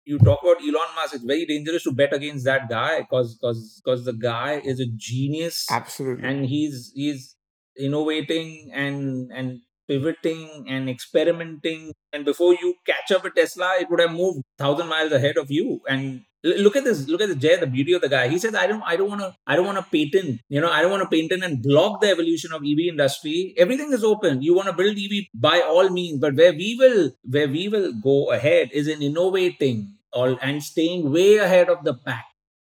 you 0.05 0.17
talk 0.19 0.41
about 0.43 0.61
elon 0.61 0.91
musk 0.95 1.15
it's 1.15 1.23
very 1.23 1.45
dangerous 1.45 1.83
to 1.83 1.91
bet 1.91 2.13
against 2.13 2.45
that 2.45 2.69
guy 2.69 3.01
because 3.01 3.35
because 3.35 3.81
because 3.83 4.05
the 4.05 4.13
guy 4.13 4.61
is 4.63 4.79
a 4.79 4.85
genius 4.95 5.65
Absolutely. 5.69 6.27
and 6.27 6.45
he's 6.45 6.91
he's 6.95 7.35
innovating 7.77 8.71
and 8.73 9.31
and 9.31 9.61
pivoting 9.87 10.65
and 10.67 10.89
experimenting. 10.89 11.93
And 12.13 12.25
before 12.25 12.53
you 12.53 12.75
catch 12.85 13.11
up 13.11 13.23
with 13.23 13.35
tesla 13.35 13.75
it 13.79 13.89
would 13.89 13.99
have 13.99 14.11
moved 14.11 14.41
thousand 14.57 14.87
miles 14.87 15.11
ahead 15.11 15.37
of 15.37 15.51
you. 15.51 15.81
And 15.87 16.21
look 16.43 16.75
at 16.75 16.83
this 16.83 17.07
look 17.07 17.21
at 17.21 17.29
the 17.29 17.35
jay 17.35 17.55
the 17.57 17.67
beauty 17.67 17.93
of 17.93 18.01
the 18.01 18.09
guy. 18.09 18.27
He 18.27 18.39
says 18.39 18.55
i 18.55 18.67
don't 18.67 18.83
i 18.85 18.95
don't 18.95 19.09
want 19.09 19.21
to 19.21 19.33
i 19.47 19.55
don't 19.55 19.65
want 19.65 19.77
to 19.77 19.83
patent 19.83 20.39
you 20.47 20.61
know 20.61 20.71
i 20.71 20.81
don't 20.81 20.91
want 20.91 21.03
to 21.03 21.09
patent 21.09 21.43
and 21.43 21.61
block 21.61 22.01
the 22.01 22.09
evolution 22.09 22.53
of 22.53 22.61
ev 22.61 22.79
industry. 22.79 23.53
Everything 23.57 23.91
is 23.91 24.03
open. 24.03 24.41
You 24.41 24.55
want 24.55 24.67
to 24.67 24.73
build 24.73 24.97
ev 24.97 25.25
by 25.33 25.61
all 25.61 25.89
means 25.89 26.19
but 26.19 26.35
where 26.35 26.53
we 26.53 26.75
will 26.79 27.11
where 27.23 27.47
we 27.47 27.67
will 27.67 27.91
go 27.93 28.31
ahead 28.31 28.69
is 28.71 28.87
in 28.87 29.01
innovating 29.01 29.94
all 30.15 30.37
and 30.41 30.63
staying 30.63 31.11
way 31.11 31.37
ahead 31.37 31.69
of 31.69 31.83
the 31.83 31.93
pack 32.05 32.25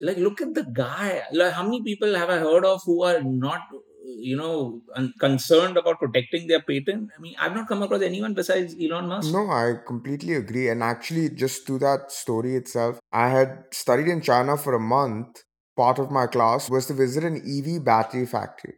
like 0.01 0.17
look 0.17 0.41
at 0.41 0.53
the 0.53 0.65
guy 0.81 1.21
like 1.33 1.53
how 1.53 1.63
many 1.63 1.81
people 1.83 2.15
have 2.21 2.29
i 2.29 2.37
heard 2.47 2.65
of 2.65 2.81
who 2.85 3.03
are 3.03 3.21
not 3.23 3.61
you 4.29 4.35
know 4.37 4.81
un- 4.95 5.13
concerned 5.19 5.77
about 5.77 5.99
protecting 5.99 6.47
their 6.47 6.61
patent 6.61 7.09
i 7.17 7.21
mean 7.21 7.35
i've 7.39 7.55
not 7.55 7.67
come 7.67 7.83
across 7.83 8.01
anyone 8.01 8.33
besides 8.33 8.75
elon 8.85 9.07
musk 9.07 9.31
No, 9.33 9.41
I 9.51 9.75
completely 9.87 10.35
agree. 10.35 10.67
And 10.69 10.83
actually, 10.83 11.29
just 11.29 11.67
to 11.67 11.77
that 11.79 12.11
story 12.11 12.55
itself, 12.55 12.99
I 13.11 13.29
had 13.29 13.65
studied 13.71 14.07
in 14.07 14.21
China 14.21 14.57
for 14.57 14.73
a 14.73 14.79
month. 14.79 15.43
Part 15.77 15.99
of 15.99 16.11
my 16.11 16.25
class 16.27 16.69
was 16.69 16.87
to 16.87 16.93
visit 16.93 17.23
an 17.23 17.37
EV 17.45 17.77
battery 17.79 18.25
factory. 18.25 18.73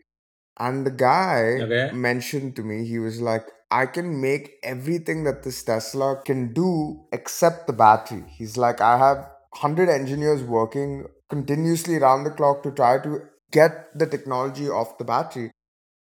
And 0.60 0.86
the 0.86 0.92
guy 0.92 1.62
Okay. 1.62 1.90
mentioned 1.94 2.56
to 2.58 2.64
me, 2.64 2.86
he 2.86 3.00
was 3.00 3.22
like, 3.22 3.46
I 3.74 3.88
can 3.88 4.22
make 4.22 4.52
everything 4.62 5.24
that 5.24 5.42
this 5.44 5.64
Tesla 5.64 6.22
can 6.24 6.54
do 6.54 7.06
except 7.12 7.66
the 7.66 7.74
battery. 7.74 8.24
He's 8.38 8.56
like, 8.56 8.82
I 8.82 9.00
have 9.00 9.18
100 9.18 9.90
engineers 9.90 10.44
working 10.44 11.06
continuously 11.28 11.96
around 11.96 12.24
the 12.24 12.30
clock 12.30 12.62
to 12.64 12.72
try 12.72 13.00
to 13.00 13.22
get 13.52 13.98
the 13.98 14.06
technology 14.06 14.70
off 14.70 15.00
the 15.00 15.06
battery, 15.06 15.50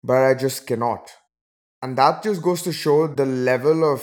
but 0.02 0.16
I 0.16 0.34
just 0.34 0.66
cannot. 0.66 1.12
And 1.80 1.96
that 1.96 2.24
just 2.24 2.42
goes 2.42 2.62
to 2.62 2.72
show 2.72 3.06
the 3.06 3.24
level 3.24 3.84
of 3.92 4.02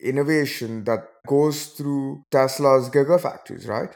innovation 0.00 0.82
that 0.84 1.06
goes 1.28 1.66
through 1.66 2.24
Tesla's 2.32 2.90
gigafactories, 2.90 3.68
right? 3.68 3.94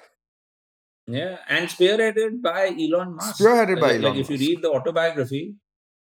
Yeah, 1.09 1.39
and 1.49 1.69
spearheaded 1.69 2.41
by 2.41 2.69
Elon 2.69 3.17
Musk. 3.17 3.41
Spearheaded 3.41 3.81
by 3.81 3.89
like, 3.89 3.97
Elon 3.97 4.03
like 4.03 4.17
if 4.21 4.31
you 4.31 4.39
read 4.39 4.63
the 4.63 4.71
autobiography, 4.71 5.57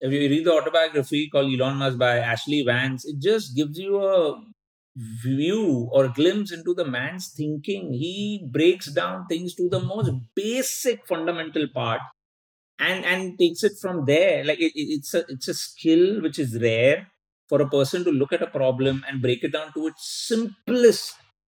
if 0.02 0.12
you 0.12 0.20
read 0.28 0.44
the 0.46 0.52
autobiography 0.52 1.30
called 1.30 1.52
Elon 1.54 1.78
Musk 1.78 1.98
by 1.98 2.18
Ashlee 2.18 2.66
Vance, 2.66 3.06
it 3.06 3.20
just 3.20 3.56
gives 3.56 3.78
you 3.78 4.02
a 4.02 4.42
view 5.24 5.88
or 5.92 6.08
glimpse 6.08 6.52
into 6.52 6.74
the 6.74 6.84
man's 6.84 7.32
thinking. 7.36 7.94
He 7.94 8.46
breaks 8.52 8.86
down 8.92 9.26
things 9.28 9.54
to 9.56 9.68
the 9.70 9.80
most 9.80 10.10
basic 10.36 11.06
fundamental 11.06 11.68
part 11.74 12.02
and 12.78 13.04
and 13.04 13.38
takes 13.38 13.62
it 13.64 13.72
from 13.80 14.04
there. 14.06 14.44
Like 14.44 14.60
it, 14.60 14.72
it- 14.74 14.90
it's 14.98 15.14
a 15.14 15.24
it's 15.28 15.48
a 15.48 15.54
skill 15.54 16.22
which 16.22 16.38
is 16.38 16.58
rare 16.60 17.08
for 17.48 17.60
a 17.62 17.68
person 17.68 18.04
to 18.04 18.10
look 18.12 18.32
at 18.32 18.42
a 18.42 18.46
problem 18.58 19.04
and 19.08 19.22
break 19.22 19.44
it 19.44 19.52
down 19.52 19.72
to 19.74 19.86
its 19.88 20.02
simplest 20.28 21.14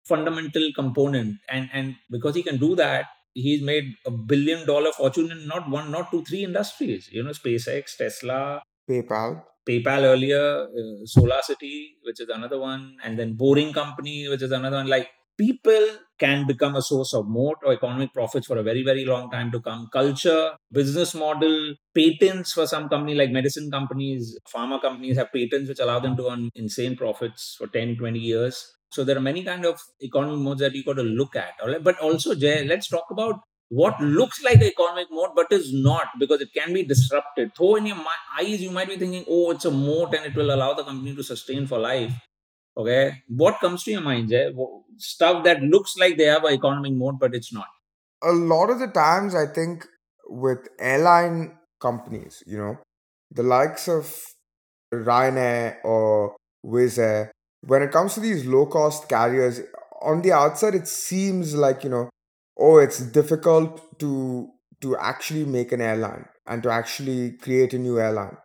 fundamental 0.06 0.66
component. 0.74 1.38
And 1.48 1.68
and 1.72 1.96
because 2.10 2.34
he 2.34 2.42
can 2.42 2.58
do 2.58 2.74
that, 2.76 3.06
he's 3.34 3.62
made 3.62 3.94
a 4.06 4.10
billion 4.10 4.66
dollar 4.66 4.92
fortune 4.92 5.30
in 5.30 5.46
not 5.46 5.68
one, 5.68 5.90
not 5.90 6.10
two, 6.10 6.24
three 6.24 6.44
industries. 6.44 7.08
You 7.12 7.22
know, 7.22 7.30
SpaceX, 7.30 7.96
Tesla, 7.96 8.62
PayPal. 8.88 9.42
PayPal 9.68 10.02
earlier, 10.02 10.64
uh, 10.64 11.04
SolarCity, 11.04 11.94
which 12.02 12.20
is 12.20 12.28
another 12.28 12.58
one, 12.58 12.96
and 13.04 13.18
then 13.18 13.34
Boring 13.34 13.72
Company, 13.72 14.28
which 14.28 14.42
is 14.42 14.50
another 14.50 14.78
one. 14.78 14.88
Like 14.88 15.08
people 15.38 15.86
can 16.18 16.46
become 16.46 16.76
a 16.76 16.82
source 16.82 17.14
of 17.14 17.26
moat 17.28 17.56
or 17.64 17.72
economic 17.72 18.12
profits 18.12 18.46
for 18.46 18.58
a 18.58 18.62
very, 18.62 18.82
very 18.82 19.04
long 19.04 19.30
time 19.30 19.50
to 19.50 19.60
come. 19.60 19.88
Culture, 19.92 20.52
business 20.70 21.14
model, 21.14 21.74
patents 21.94 22.52
for 22.52 22.66
some 22.66 22.88
company 22.88 23.14
like 23.14 23.30
medicine 23.30 23.70
companies, 23.70 24.38
pharma 24.54 24.80
companies 24.80 25.16
have 25.16 25.32
patents 25.32 25.68
which 25.68 25.80
allow 25.80 25.98
them 25.98 26.16
to 26.16 26.28
earn 26.28 26.50
insane 26.54 26.96
profits 26.96 27.56
for 27.58 27.66
10, 27.66 27.96
20 27.96 28.18
years. 28.18 28.72
So 28.92 29.04
there 29.04 29.16
are 29.16 29.20
many 29.20 29.42
kind 29.44 29.64
of 29.64 29.80
economic 30.02 30.38
modes 30.38 30.60
that 30.60 30.74
you 30.74 30.84
got 30.84 30.96
to 30.96 31.02
look 31.02 31.36
at. 31.36 31.54
But 31.82 31.98
also, 32.00 32.34
Jay, 32.34 32.64
let's 32.64 32.88
talk 32.88 33.06
about 33.10 33.40
what 33.68 33.98
looks 34.00 34.42
like 34.44 34.56
an 34.56 34.64
economic 34.64 35.06
mode 35.10 35.30
but 35.34 35.46
is 35.50 35.72
not 35.72 36.08
because 36.18 36.40
it 36.42 36.52
can 36.54 36.72
be 36.74 36.82
disrupted. 36.84 37.52
Though 37.58 37.76
in 37.76 37.86
your 37.86 37.96
eyes 38.38 38.60
you 38.60 38.70
might 38.70 38.88
be 38.88 38.96
thinking, 38.96 39.24
oh, 39.28 39.50
it's 39.52 39.64
a 39.64 39.70
moat 39.70 40.14
and 40.14 40.26
it 40.26 40.34
will 40.34 40.54
allow 40.54 40.74
the 40.74 40.84
company 40.84 41.14
to 41.14 41.22
sustain 41.22 41.66
for 41.66 41.78
life. 41.78 42.12
Okay, 42.76 43.22
what 43.28 43.60
comes 43.60 43.84
to 43.84 43.90
your 43.92 44.00
mind, 44.00 44.28
Jay? 44.30 44.52
Stuff 44.98 45.44
that 45.44 45.62
looks 45.62 45.96
like 45.98 46.16
they 46.16 46.24
have 46.24 46.44
an 46.44 46.54
economic 46.54 46.92
mode 46.94 47.18
but 47.18 47.34
it's 47.34 47.52
not. 47.52 47.68
a 48.22 48.32
lot 48.32 48.70
of 48.72 48.78
the 48.80 48.86
times 48.86 49.34
i 49.34 49.46
think 49.56 49.84
with 50.44 50.68
airline 50.90 51.38
companies 51.86 52.42
you 52.46 52.58
know 52.58 52.78
the 53.38 53.42
likes 53.52 53.88
of 53.94 54.10
ryanair 54.94 55.76
or 55.84 56.36
wizz 56.64 56.98
air 56.98 57.32
when 57.62 57.82
it 57.82 57.90
comes 57.92 58.14
to 58.14 58.20
these 58.20 58.44
low 58.46 58.66
cost 58.66 59.08
carriers 59.08 59.60
on 60.02 60.22
the 60.22 60.32
outside 60.32 60.74
it 60.74 60.88
seems 60.88 61.54
like 61.54 61.84
you 61.84 61.90
know 61.90 62.08
oh 62.58 62.78
it's 62.78 62.98
difficult 63.00 63.98
to 63.98 64.48
to 64.80 64.96
actually 64.96 65.44
make 65.44 65.72
an 65.72 65.80
airline 65.80 66.24
and 66.46 66.62
to 66.62 66.70
actually 66.70 67.32
create 67.38 67.72
a 67.72 67.78
new 67.78 67.98
airline 67.98 68.36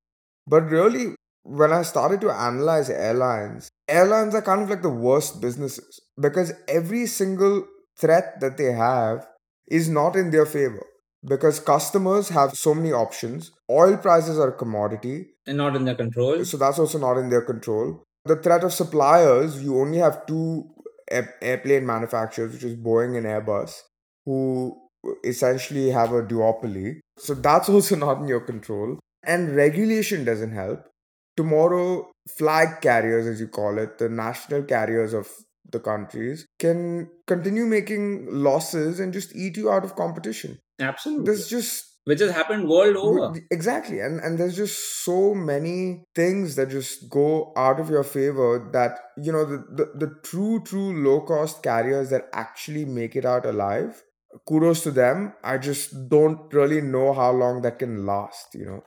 but 0.48 0.70
really 0.70 1.16
when 1.44 1.72
i 1.72 1.82
started 1.82 2.22
to 2.22 2.30
analyze 2.32 2.90
airlines 2.90 3.70
airlines 3.88 4.36
are 4.36 4.42
kind 4.42 4.62
of 4.62 4.70
like 4.70 4.82
the 4.82 4.90
worst 5.08 5.42
businesses 5.42 6.00
because 6.20 6.54
every 6.68 7.06
single 7.06 7.66
threat 8.00 8.40
that 8.42 8.58
they 8.58 8.72
have 8.72 9.26
is 9.68 9.90
not 9.90 10.16
in 10.16 10.32
their 10.32 10.46
favor 10.46 10.86
because 11.26 11.60
customers 11.60 12.30
have 12.30 12.54
so 12.54 12.74
many 12.74 12.92
options. 12.92 13.52
Oil 13.70 13.98
prices 13.98 14.40
are 14.40 14.50
a 14.50 14.58
commodity, 14.58 15.28
And 15.46 15.58
not 15.58 15.76
in 15.76 15.84
their 15.86 15.96
control. 15.96 16.46
so 16.46 16.58
that's 16.58 16.80
also 16.80 16.98
not 17.00 17.18
in 17.18 17.30
their 17.30 17.42
control. 17.42 18.04
The 18.28 18.36
threat 18.36 18.64
of 18.64 18.74
suppliers, 18.74 19.64
you 19.64 19.80
only 19.80 19.98
have 20.00 20.26
two 20.26 20.70
air- 21.10 21.36
airplane 21.42 21.86
manufacturers, 21.86 22.54
which 22.54 22.64
is 22.64 22.76
Boeing 22.76 23.18
and 23.18 23.26
Airbus, 23.26 23.82
who 24.26 24.76
essentially 25.24 25.90
have 25.90 26.12
a 26.12 26.22
duopoly. 26.22 27.00
So 27.18 27.34
that's 27.34 27.70
also 27.76 27.96
not 27.96 28.20
in 28.22 28.28
your 28.28 28.42
control. 28.42 29.00
And 29.24 29.56
regulation 29.56 30.24
doesn't 30.24 30.52
help. 30.52 30.88
Tomorrow, 31.36 32.12
flag 32.38 32.82
carriers, 32.82 33.28
as 33.28 33.40
you 33.40 33.48
call 33.48 33.78
it, 33.78 33.98
the 34.00 34.10
national 34.10 34.64
carriers 34.64 35.14
of 35.14 35.30
the 35.70 35.80
countries, 35.80 36.46
can 36.60 37.10
continue 37.28 37.66
making 37.66 38.28
losses 38.32 39.00
and 39.00 39.14
just 39.14 39.36
eat 39.36 39.58
you 39.58 39.70
out 39.70 39.84
of 39.84 39.96
competition. 39.96 40.58
Absolutely. 40.80 41.26
There's 41.26 41.48
just 41.48 41.97
Which 42.08 42.22
has 42.22 42.32
happened 42.32 42.70
world 42.70 42.96
over. 42.96 43.38
Exactly. 43.52 44.00
And 44.00 44.22
and 44.22 44.40
there's 44.40 44.56
just 44.56 45.04
so 45.04 45.36
many 45.36 46.04
things 46.16 46.56
that 46.56 46.70
just 46.70 47.10
go 47.10 47.52
out 47.58 47.82
of 47.82 47.90
your 47.90 48.04
favor 48.04 48.70
that 48.72 49.00
you 49.22 49.34
know 49.34 49.44
the, 49.44 49.58
the, 49.80 49.86
the 50.06 50.14
true, 50.24 50.64
true 50.64 51.04
low 51.04 51.20
cost 51.22 51.62
carriers 51.62 52.10
that 52.12 52.30
actually 52.32 52.86
make 52.86 53.18
it 53.18 53.26
out 53.26 53.46
alive. 53.46 54.02
Kudos 54.48 54.84
to 54.84 54.92
them. 54.92 55.34
I 55.44 55.58
just 55.58 56.10
don't 56.10 56.54
really 56.54 56.80
know 56.80 57.12
how 57.14 57.32
long 57.32 57.62
that 57.64 57.80
can 57.80 58.06
last, 58.06 58.56
you 58.56 58.66
know. 58.66 58.84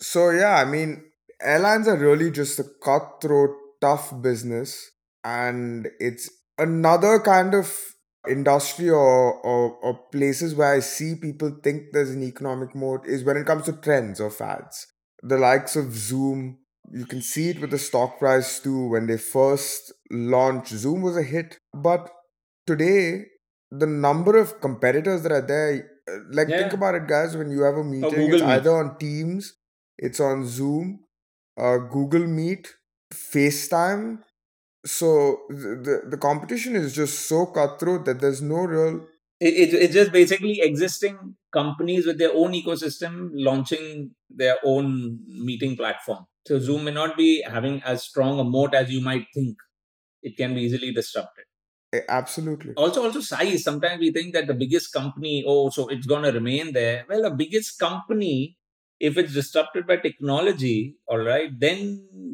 So 0.00 0.30
yeah, 0.30 0.54
I 0.54 0.64
mean 0.64 1.02
airlines 1.40 1.88
are 1.88 1.96
really 1.96 2.30
just 2.30 2.60
a 2.60 2.64
cutthroat, 2.84 3.50
tough 3.80 4.22
business, 4.22 4.90
and 5.24 5.88
it's 5.98 6.30
another 6.58 7.18
kind 7.18 7.54
of 7.54 7.91
industry 8.28 8.88
or, 8.88 9.34
or, 9.40 9.72
or 9.82 9.98
places 10.12 10.54
where 10.54 10.74
I 10.74 10.80
see 10.80 11.14
people 11.14 11.58
think 11.62 11.92
there's 11.92 12.10
an 12.10 12.22
economic 12.22 12.74
mode 12.74 13.06
is 13.06 13.24
when 13.24 13.36
it 13.36 13.46
comes 13.46 13.64
to 13.64 13.72
trends 13.72 14.20
or 14.20 14.30
fads. 14.30 14.86
The 15.22 15.38
likes 15.38 15.76
of 15.76 15.92
Zoom, 15.92 16.58
you 16.92 17.06
can 17.06 17.22
see 17.22 17.50
it 17.50 17.60
with 17.60 17.70
the 17.70 17.78
stock 17.78 18.18
price 18.18 18.60
too. 18.60 18.88
When 18.88 19.06
they 19.06 19.18
first 19.18 19.92
launched, 20.10 20.72
Zoom 20.72 21.02
was 21.02 21.16
a 21.16 21.22
hit. 21.22 21.58
But 21.74 22.10
today, 22.66 23.24
the 23.70 23.86
number 23.86 24.36
of 24.38 24.60
competitors 24.60 25.22
that 25.22 25.32
are 25.32 25.40
there, 25.40 25.88
uh, 26.08 26.18
like 26.30 26.48
think 26.48 26.72
about 26.72 26.94
it, 26.94 27.06
guys, 27.06 27.36
when 27.36 27.50
you 27.50 27.62
have 27.62 27.76
a 27.76 27.84
meeting, 27.84 28.10
Google 28.10 28.34
it's 28.34 28.42
Meet. 28.42 28.50
either 28.50 28.76
on 28.76 28.98
Teams, 28.98 29.54
it's 29.98 30.20
on 30.20 30.46
Zoom, 30.46 31.00
uh, 31.58 31.78
Google 31.78 32.26
Meet, 32.26 32.68
FaceTime. 33.12 34.18
So 34.84 35.42
the, 35.48 35.54
the, 35.54 36.10
the 36.10 36.16
competition 36.16 36.74
is 36.74 36.92
just 36.92 37.26
so 37.28 37.46
cutthroat 37.46 38.04
that 38.06 38.20
there's 38.20 38.42
no 38.42 38.64
real 38.64 39.06
It, 39.40 39.54
it, 39.54 39.74
it's 39.74 39.94
just 39.94 40.12
basically 40.12 40.60
existing 40.60 41.36
companies 41.52 42.06
with 42.06 42.18
their 42.18 42.32
own 42.32 42.52
ecosystem 42.52 43.30
launching 43.32 44.12
their 44.30 44.56
own 44.64 45.18
meeting 45.26 45.76
platform. 45.76 46.26
So 46.46 46.58
Zoom 46.58 46.84
may 46.84 46.92
not 46.92 47.16
be 47.16 47.42
having 47.46 47.82
as 47.84 48.02
strong 48.02 48.40
a 48.40 48.44
moat 48.44 48.74
as 48.74 48.90
you 48.90 49.00
might 49.00 49.26
think. 49.34 49.56
It 50.22 50.36
can 50.36 50.54
be 50.54 50.62
easily 50.62 50.92
disrupted. 50.92 51.44
absolutely. 52.08 52.72
Also, 52.74 53.04
also 53.04 53.20
size. 53.20 53.64
Sometimes 53.64 54.00
we 54.00 54.10
think 54.12 54.34
that 54.34 54.46
the 54.46 54.54
biggest 54.54 54.92
company, 54.92 55.44
oh, 55.46 55.70
so 55.70 55.88
it's 55.88 56.06
going 56.06 56.22
to 56.22 56.32
remain 56.32 56.72
there. 56.72 57.04
Well, 57.08 57.22
the 57.22 57.30
biggest 57.30 57.78
company, 57.78 58.56
if 59.08 59.18
it's 59.18 59.34
disrupted 59.34 59.84
by 59.84 59.96
technology, 59.96 60.96
all 61.08 61.18
right, 61.18 61.50
then 61.58 61.78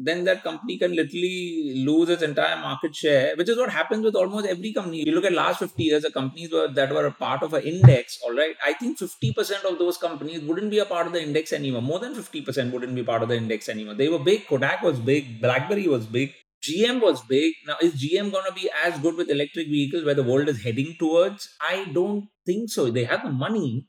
then 0.07 0.23
that 0.25 0.43
company 0.43 0.77
can 0.77 0.95
literally 0.95 1.83
lose 1.87 2.09
its 2.09 2.21
entire 2.21 2.57
market 2.57 2.95
share, 2.95 3.35
which 3.35 3.49
is 3.49 3.57
what 3.57 3.71
happens 3.71 4.03
with 4.05 4.15
almost 4.15 4.45
every 4.45 4.71
company. 4.71 5.03
You 5.05 5.13
look 5.15 5.25
at 5.25 5.33
last 5.33 5.59
50 5.59 5.83
years, 5.83 6.03
the 6.03 6.11
companies 6.11 6.51
were, 6.51 6.67
that 6.67 6.93
were 6.93 7.07
a 7.07 7.11
part 7.11 7.41
of 7.41 7.55
an 7.55 7.63
index, 7.63 8.19
all 8.23 8.35
right, 8.35 8.55
I 8.63 8.73
think 8.73 8.99
50% 8.99 9.63
of 9.63 9.79
those 9.79 9.97
companies 9.97 10.41
wouldn't 10.41 10.69
be 10.69 10.77
a 10.77 10.85
part 10.85 11.07
of 11.07 11.13
the 11.13 11.21
index 11.23 11.51
anymore. 11.53 11.81
More 11.81 11.99
than 11.99 12.13
50% 12.13 12.71
wouldn't 12.71 12.93
be 12.93 13.03
part 13.03 13.23
of 13.23 13.29
the 13.29 13.37
index 13.37 13.67
anymore. 13.67 13.95
They 13.95 14.07
were 14.07 14.19
big. 14.19 14.45
Kodak 14.47 14.83
was 14.83 14.99
big. 14.99 15.41
BlackBerry 15.41 15.87
was 15.87 16.05
big. 16.05 16.33
GM 16.61 17.01
was 17.01 17.21
big. 17.21 17.53
Now, 17.65 17.77
is 17.81 17.95
GM 17.95 18.31
going 18.31 18.45
to 18.45 18.53
be 18.53 18.69
as 18.85 18.99
good 18.99 19.15
with 19.15 19.31
electric 19.31 19.67
vehicles 19.67 20.05
where 20.05 20.13
the 20.21 20.29
world 20.31 20.49
is 20.49 20.63
heading 20.63 20.95
towards? 20.99 21.49
I 21.59 21.85
don't 21.91 22.27
think 22.45 22.69
so. 22.69 22.91
They 22.91 23.05
have 23.05 23.23
the 23.23 23.31
money, 23.31 23.87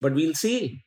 but 0.00 0.14
we'll 0.14 0.34
see. 0.34 0.84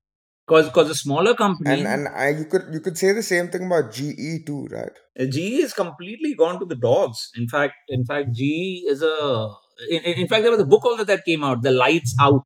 Because 0.47 0.67
because 0.67 0.87
the 0.89 0.95
smaller 0.95 1.33
company, 1.33 1.79
And 1.79 1.87
and 1.87 2.07
I, 2.07 2.29
you 2.29 2.45
could 2.45 2.65
you 2.71 2.79
could 2.79 2.97
say 2.97 3.13
the 3.13 3.23
same 3.23 3.49
thing 3.49 3.65
about 3.65 3.91
GE 3.91 4.45
too, 4.45 4.67
right? 4.71 4.91
uh, 5.19 5.25
GE 5.25 5.63
is 5.67 5.73
completely 5.73 6.35
gone 6.35 6.59
to 6.59 6.65
the 6.65 6.75
dogs. 6.75 7.29
In 7.35 7.47
fact, 7.47 7.73
in 7.89 8.05
fact, 8.05 8.33
GE 8.33 8.83
is 8.87 9.01
a. 9.01 9.49
In, 9.89 10.03
in 10.03 10.27
fact, 10.27 10.43
there 10.43 10.51
was 10.51 10.61
a 10.61 10.65
book 10.65 10.85
also 10.85 11.03
that 11.03 11.25
came 11.25 11.43
out, 11.43 11.63
"The 11.63 11.71
Lights 11.71 12.15
Out," 12.19 12.43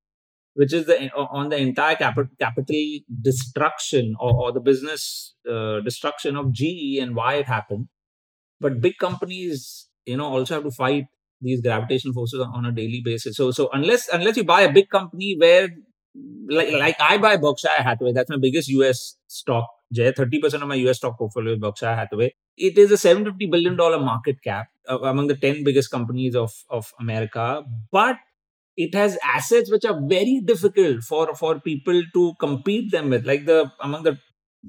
which 0.55 0.73
is 0.73 0.85
the 0.85 1.11
on 1.15 1.49
the 1.49 1.57
entire 1.57 1.95
capital 1.95 2.29
capital 2.39 2.99
destruction 3.21 4.15
or, 4.19 4.33
or 4.33 4.51
the 4.53 4.61
business 4.61 5.35
uh, 5.49 5.81
destruction 5.81 6.37
of 6.37 6.51
GE 6.53 6.99
and 7.01 7.15
why 7.15 7.35
it 7.35 7.47
happened. 7.47 7.87
But 8.59 8.81
big 8.81 8.97
companies, 8.99 9.87
you 10.05 10.17
know, 10.17 10.25
also 10.25 10.55
have 10.55 10.63
to 10.63 10.71
fight 10.71 11.05
these 11.41 11.61
gravitational 11.61 12.13
forces 12.13 12.41
on, 12.41 12.49
on 12.53 12.65
a 12.65 12.71
daily 12.71 13.01
basis. 13.03 13.37
So 13.37 13.51
so 13.51 13.69
unless 13.73 14.07
unless 14.09 14.37
you 14.37 14.43
buy 14.45 14.61
a 14.61 14.71
big 14.73 14.89
company 14.89 15.35
where 15.39 15.69
like 16.47 16.71
like 16.71 16.95
I 16.99 17.17
buy 17.17 17.37
Berkshire 17.37 17.69
Hathaway, 17.77 18.13
that's 18.13 18.29
my 18.29 18.37
biggest 18.37 18.69
US 18.69 19.17
stock 19.27 19.67
Jay, 19.91 20.11
30% 20.11 20.61
of 20.61 20.67
my 20.67 20.75
US 20.75 20.97
stock 20.97 21.17
portfolio 21.17 21.53
is 21.53 21.59
Berkshire 21.59 21.95
Hathaway. 21.95 22.33
It 22.57 22.77
is 22.77 22.91
a 22.91 22.95
$750 22.95 23.49
billion 23.49 23.75
market 23.75 24.41
cap 24.43 24.67
uh, 24.87 24.99
among 24.99 25.27
the 25.27 25.35
10 25.35 25.63
biggest 25.63 25.89
companies 25.89 26.35
of, 26.35 26.51
of 26.69 26.93
America. 26.99 27.63
But 27.91 28.17
it 28.77 28.93
has 28.93 29.17
assets 29.23 29.71
which 29.71 29.85
are 29.85 29.99
very 30.07 30.41
difficult 30.45 31.03
for, 31.03 31.33
for 31.35 31.59
people 31.59 32.03
to 32.13 32.33
compete 32.39 32.91
them 32.91 33.09
with. 33.09 33.25
Like 33.25 33.45
the 33.45 33.71
among 33.81 34.03
the 34.03 34.19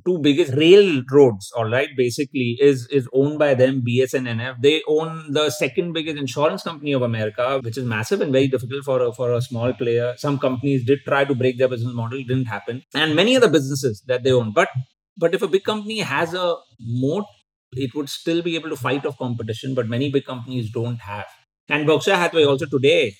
two 0.06 0.18
biggest 0.18 0.54
railroads, 0.54 1.50
all 1.56 1.70
right, 1.70 1.88
basically 1.96 2.56
is 2.60 2.86
is 2.88 3.08
owned 3.12 3.38
by 3.38 3.54
them, 3.54 3.82
BNSF. 3.86 4.60
They 4.62 4.82
own 4.86 5.32
the 5.32 5.50
second 5.50 5.92
biggest 5.92 6.18
insurance 6.18 6.62
company 6.62 6.92
of 6.92 7.02
America, 7.02 7.60
which 7.62 7.76
is 7.76 7.84
massive 7.84 8.20
and 8.20 8.32
very 8.32 8.48
difficult 8.48 8.84
for 8.84 9.02
a, 9.02 9.12
for 9.12 9.32
a 9.32 9.42
small 9.42 9.72
player. 9.72 10.14
Some 10.16 10.38
companies 10.38 10.84
did 10.84 11.00
try 11.04 11.24
to 11.24 11.34
break 11.34 11.58
their 11.58 11.68
business 11.68 11.94
model, 11.94 12.18
didn't 12.18 12.46
happen, 12.46 12.82
and 12.94 13.16
many 13.16 13.36
other 13.36 13.50
businesses 13.50 14.02
that 14.06 14.22
they 14.22 14.32
own. 14.32 14.52
But 14.52 14.68
but 15.16 15.34
if 15.34 15.42
a 15.42 15.48
big 15.48 15.64
company 15.64 15.98
has 15.98 16.34
a 16.34 16.56
moat, 16.80 17.24
it 17.72 17.94
would 17.94 18.08
still 18.08 18.42
be 18.42 18.54
able 18.56 18.70
to 18.70 18.76
fight 18.76 19.04
off 19.04 19.18
competition. 19.18 19.74
But 19.74 19.88
many 19.88 20.10
big 20.10 20.24
companies 20.24 20.70
don't 20.70 21.00
have. 21.00 21.26
And 21.68 21.86
Berkshire 21.86 22.16
Hathaway 22.16 22.44
also 22.44 22.66
today, 22.66 23.14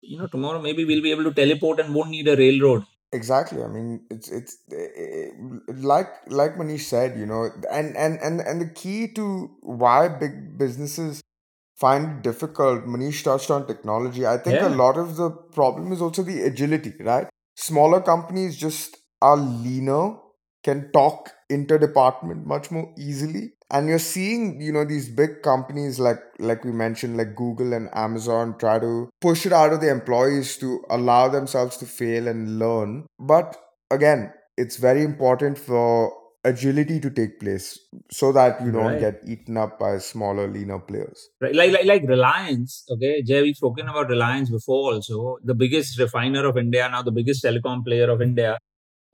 you 0.00 0.18
know, 0.18 0.26
tomorrow 0.26 0.60
maybe 0.60 0.84
we'll 0.84 1.02
be 1.02 1.12
able 1.12 1.24
to 1.24 1.32
teleport 1.32 1.80
and 1.80 1.94
won't 1.94 2.10
need 2.10 2.28
a 2.28 2.36
railroad 2.36 2.84
Exactly. 3.12 3.62
I 3.62 3.68
mean, 3.68 4.06
it's 4.10 4.30
it's 4.30 4.56
eh, 4.72 5.30
like 5.68 6.08
like 6.28 6.56
Manish 6.56 6.82
said, 6.82 7.18
you 7.18 7.26
know, 7.26 7.50
and 7.70 7.94
and 7.94 8.18
and 8.20 8.40
and 8.40 8.60
the 8.60 8.68
key 8.70 9.08
to 9.14 9.50
why 9.60 10.08
big 10.08 10.56
businesses 10.56 11.20
find 11.76 12.18
it 12.18 12.22
difficult. 12.22 12.86
Manish 12.86 13.22
touched 13.24 13.50
on 13.50 13.66
technology. 13.66 14.26
I 14.26 14.38
think 14.38 14.62
a 14.62 14.68
Yeah, 14.68 14.68
lot 14.68 14.96
of 14.98 15.16
the 15.16 15.30
problem 15.30 15.92
is 15.92 16.00
also 16.02 16.22
the 16.22 16.42
agility, 16.42 16.94
right? 17.00 17.28
Smaller 17.56 18.00
companies 18.00 18.56
just 18.56 18.96
are 19.22 19.36
leaner, 19.36 20.16
can 20.64 20.90
talk 20.92 21.32
interdepartment 21.50 22.44
much 22.46 22.70
more 22.70 22.92
easily. 22.98 23.52
And 23.72 23.88
you're 23.88 23.98
seeing, 23.98 24.60
you 24.60 24.70
know, 24.70 24.84
these 24.84 25.08
big 25.08 25.42
companies 25.42 25.98
like 25.98 26.20
like 26.38 26.64
we 26.64 26.72
mentioned, 26.72 27.16
like 27.16 27.34
Google 27.34 27.72
and 27.72 27.88
Amazon 27.94 28.56
try 28.58 28.78
to 28.78 29.08
push 29.20 29.46
it 29.46 29.52
out 29.52 29.72
of 29.72 29.80
the 29.80 29.90
employees 29.90 30.56
to 30.58 30.84
allow 30.90 31.28
themselves 31.28 31.78
to 31.78 31.86
fail 31.86 32.28
and 32.28 32.58
learn. 32.58 33.06
But 33.18 33.56
again, 33.90 34.32
it's 34.58 34.76
very 34.76 35.02
important 35.02 35.58
for 35.58 36.12
agility 36.44 36.98
to 36.98 37.08
take 37.08 37.38
place 37.38 37.78
so 38.10 38.32
that 38.32 38.60
you 38.64 38.72
don't 38.72 38.92
right. 38.92 39.00
get 39.00 39.22
eaten 39.26 39.56
up 39.56 39.78
by 39.78 39.98
smaller, 39.98 40.48
leaner 40.48 40.78
players. 40.80 41.28
Right. 41.40 41.54
Like, 41.54 41.72
like 41.72 41.84
like 41.84 42.02
Reliance, 42.02 42.84
okay. 42.90 43.22
Jay, 43.22 43.42
we've 43.42 43.56
spoken 43.56 43.88
about 43.88 44.08
Reliance 44.08 44.50
before 44.50 44.92
also. 44.94 45.38
The 45.42 45.54
biggest 45.54 45.98
refiner 45.98 46.46
of 46.46 46.56
India, 46.56 46.88
now 46.90 47.02
the 47.02 47.12
biggest 47.12 47.44
telecom 47.44 47.84
player 47.84 48.10
of 48.10 48.20
India. 48.20 48.58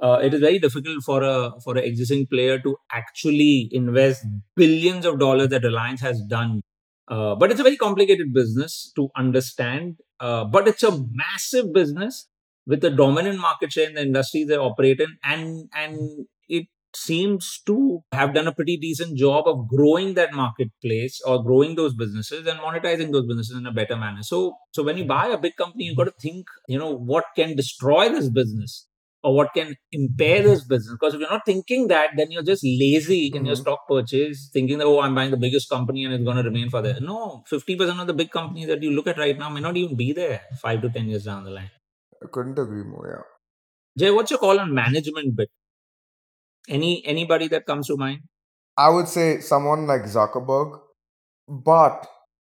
Uh, 0.01 0.21
it 0.23 0.33
is 0.33 0.41
very 0.41 0.59
difficult 0.59 1.03
for 1.05 1.23
a 1.23 1.53
for 1.63 1.77
an 1.77 1.85
existing 1.85 2.27
player 2.27 2.59
to 2.61 2.77
actually 2.93 3.69
invest 3.73 4.25
billions 4.55 5.05
of 5.05 5.19
dollars 5.19 5.49
that 5.49 5.65
Reliance 5.65 6.01
has 6.01 6.23
done. 6.23 6.63
Uh, 7.09 7.35
but 7.35 7.51
it's 7.51 7.61
a 7.61 7.65
very 7.65 7.77
complicated 7.77 8.33
business 8.33 8.93
to 8.95 9.09
understand. 9.17 9.97
Uh, 10.21 10.45
but 10.45 10.69
it's 10.69 10.83
a 10.83 11.05
massive 11.13 11.73
business 11.73 12.29
with 12.67 12.85
a 12.85 12.91
dominant 12.91 13.41
market 13.41 13.73
share 13.73 13.89
in 13.89 13.95
the 13.95 14.03
industry 14.03 14.45
they 14.45 14.57
operate 14.57 15.01
in, 15.01 15.17
and 15.25 15.69
and 15.75 16.27
it 16.49 16.67
seems 16.95 17.61
to 17.67 18.01
have 18.13 18.35
done 18.35 18.47
a 18.47 18.53
pretty 18.55 18.77
decent 18.77 19.17
job 19.17 19.47
of 19.47 19.69
growing 19.69 20.15
that 20.15 20.33
marketplace 20.33 21.21
or 21.27 21.43
growing 21.43 21.75
those 21.75 21.95
businesses 21.95 22.47
and 22.47 22.59
monetizing 22.61 23.13
those 23.13 23.27
businesses 23.27 23.57
in 23.57 23.67
a 23.67 23.73
better 23.73 23.97
manner. 23.97 24.23
So, 24.23 24.55
so 24.73 24.83
when 24.83 24.97
you 24.97 25.05
buy 25.05 25.27
a 25.29 25.39
big 25.39 25.57
company, 25.57 25.85
you've 25.85 25.97
got 25.97 26.05
to 26.05 26.15
think, 26.21 26.47
you 26.67 26.79
know, 26.79 26.91
what 26.97 27.25
can 27.37 27.57
destroy 27.57 28.09
this 28.09 28.31
business 28.31 28.88
or 29.23 29.35
what 29.35 29.53
can 29.55 29.75
impair 29.93 30.43
this 30.43 30.65
business. 30.65 30.95
Because 30.99 31.15
if 31.15 31.21
you're 31.21 31.31
not 31.31 31.45
thinking 31.47 31.89
that, 31.89 32.11
then 32.17 32.31
you're 32.31 32.43
just 32.43 32.65
lazy 32.65 33.33
in 33.35 33.45
your 33.45 33.55
hmm 33.55 33.63
stock 33.63 33.87
purchase, 33.89 34.51
thinking 34.53 34.79
that 34.79 34.87
oh, 34.87 35.01
I'm 35.01 35.15
buying 35.15 35.31
the 35.31 35.37
biggest 35.37 35.69
company 35.69 36.05
and 36.05 36.15
it's 36.15 36.25
going 36.25 36.37
to 36.37 36.43
remain 36.43 36.71
for 36.71 36.83
there. 36.83 37.01
No, 37.01 37.45
fifty 37.47 37.77
percent 37.77 38.01
of 38.01 38.07
the 38.07 38.15
big 38.15 38.31
companies 38.31 38.69
that 38.69 38.83
you 38.83 38.91
look 38.93 39.07
at 39.07 39.19
right 39.19 39.39
now 39.39 39.49
may 39.51 39.61
not 39.61 39.77
even 39.77 39.97
be 39.97 40.13
there 40.13 40.43
five 40.63 40.83
to 40.83 40.91
ten 40.91 41.09
years 41.09 41.25
down 41.25 41.45
the 41.45 41.51
line. 41.51 41.71
I 42.23 42.27
couldn't 42.31 42.59
agree 42.59 42.85
more. 42.85 43.09
Yeah. 43.97 44.07
Jay, 44.07 44.11
what's 44.11 44.31
your 44.31 44.41
call 44.41 44.59
on 44.61 44.73
management 44.75 45.37
bit? 45.37 45.51
Any 46.69 47.05
anybody 47.05 47.49
that 47.49 47.67
comes 47.67 47.89
to 47.89 47.97
mind? 47.97 48.23
I 48.77 48.89
would 48.91 49.09
say 49.09 49.41
someone 49.41 49.87
like 49.87 50.03
Zuckerberg, 50.03 50.81
but 51.49 52.07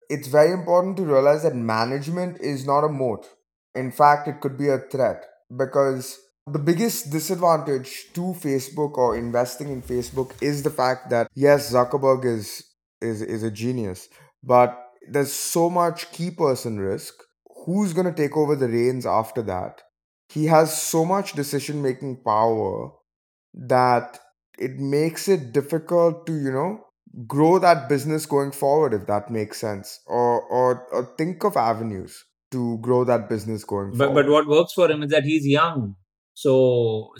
it's 0.09 0.27
very 0.27 0.51
important 0.51 0.97
to 0.97 1.05
realize 1.05 1.43
that 1.43 1.55
management 1.55 2.39
is 2.41 2.65
not 2.65 2.83
a 2.85 2.89
moat. 2.89 3.27
In 3.75 3.91
fact, 3.91 4.27
it 4.27 4.41
could 4.41 4.57
be 4.57 4.69
a 4.69 4.79
threat 4.79 5.25
because 5.55 6.19
the 6.47 6.59
biggest 6.59 7.11
disadvantage 7.11 8.11
to 8.13 8.21
Facebook 8.21 8.97
or 8.97 9.17
investing 9.17 9.69
in 9.69 9.81
Facebook 9.81 10.31
is 10.41 10.63
the 10.63 10.69
fact 10.69 11.09
that 11.09 11.27
yes, 11.35 11.73
Zuckerberg 11.73 12.25
is 12.25 12.63
is 13.01 13.21
is 13.21 13.43
a 13.43 13.51
genius, 13.51 14.07
but 14.43 14.77
there's 15.09 15.33
so 15.33 15.69
much 15.69 16.11
key 16.11 16.31
person 16.31 16.79
risk. 16.79 17.13
Who's 17.65 17.93
going 17.93 18.07
to 18.07 18.13
take 18.13 18.37
over 18.37 18.55
the 18.55 18.69
reins 18.69 19.05
after 19.05 19.41
that? 19.43 19.81
He 20.29 20.45
has 20.45 20.81
so 20.81 21.03
much 21.03 21.33
decision 21.33 21.81
making 21.81 22.23
power 22.23 22.91
that 23.53 24.19
it 24.57 24.79
makes 24.79 25.27
it 25.27 25.51
difficult 25.51 26.25
to 26.27 26.33
you 26.33 26.51
know 26.51 26.79
grow 27.25 27.59
that 27.59 27.89
business 27.89 28.25
going 28.25 28.51
forward 28.51 28.93
if 28.93 29.07
that 29.07 29.29
makes 29.31 29.59
sense 29.59 29.99
or 30.05 30.41
or, 30.43 30.87
or 30.91 31.13
think 31.17 31.43
of 31.43 31.57
avenues 31.57 32.25
to 32.51 32.77
grow 32.79 33.03
that 33.03 33.27
business 33.27 33.63
going 33.63 33.91
But 33.91 34.13
but 34.13 34.25
forward 34.25 34.27
what 34.27 34.47
works 34.47 34.73
for 34.73 34.89
him 34.89 35.03
is 35.03 35.11
that 35.11 35.23
he's 35.23 35.45
young. 35.45 35.95
So 36.39 36.51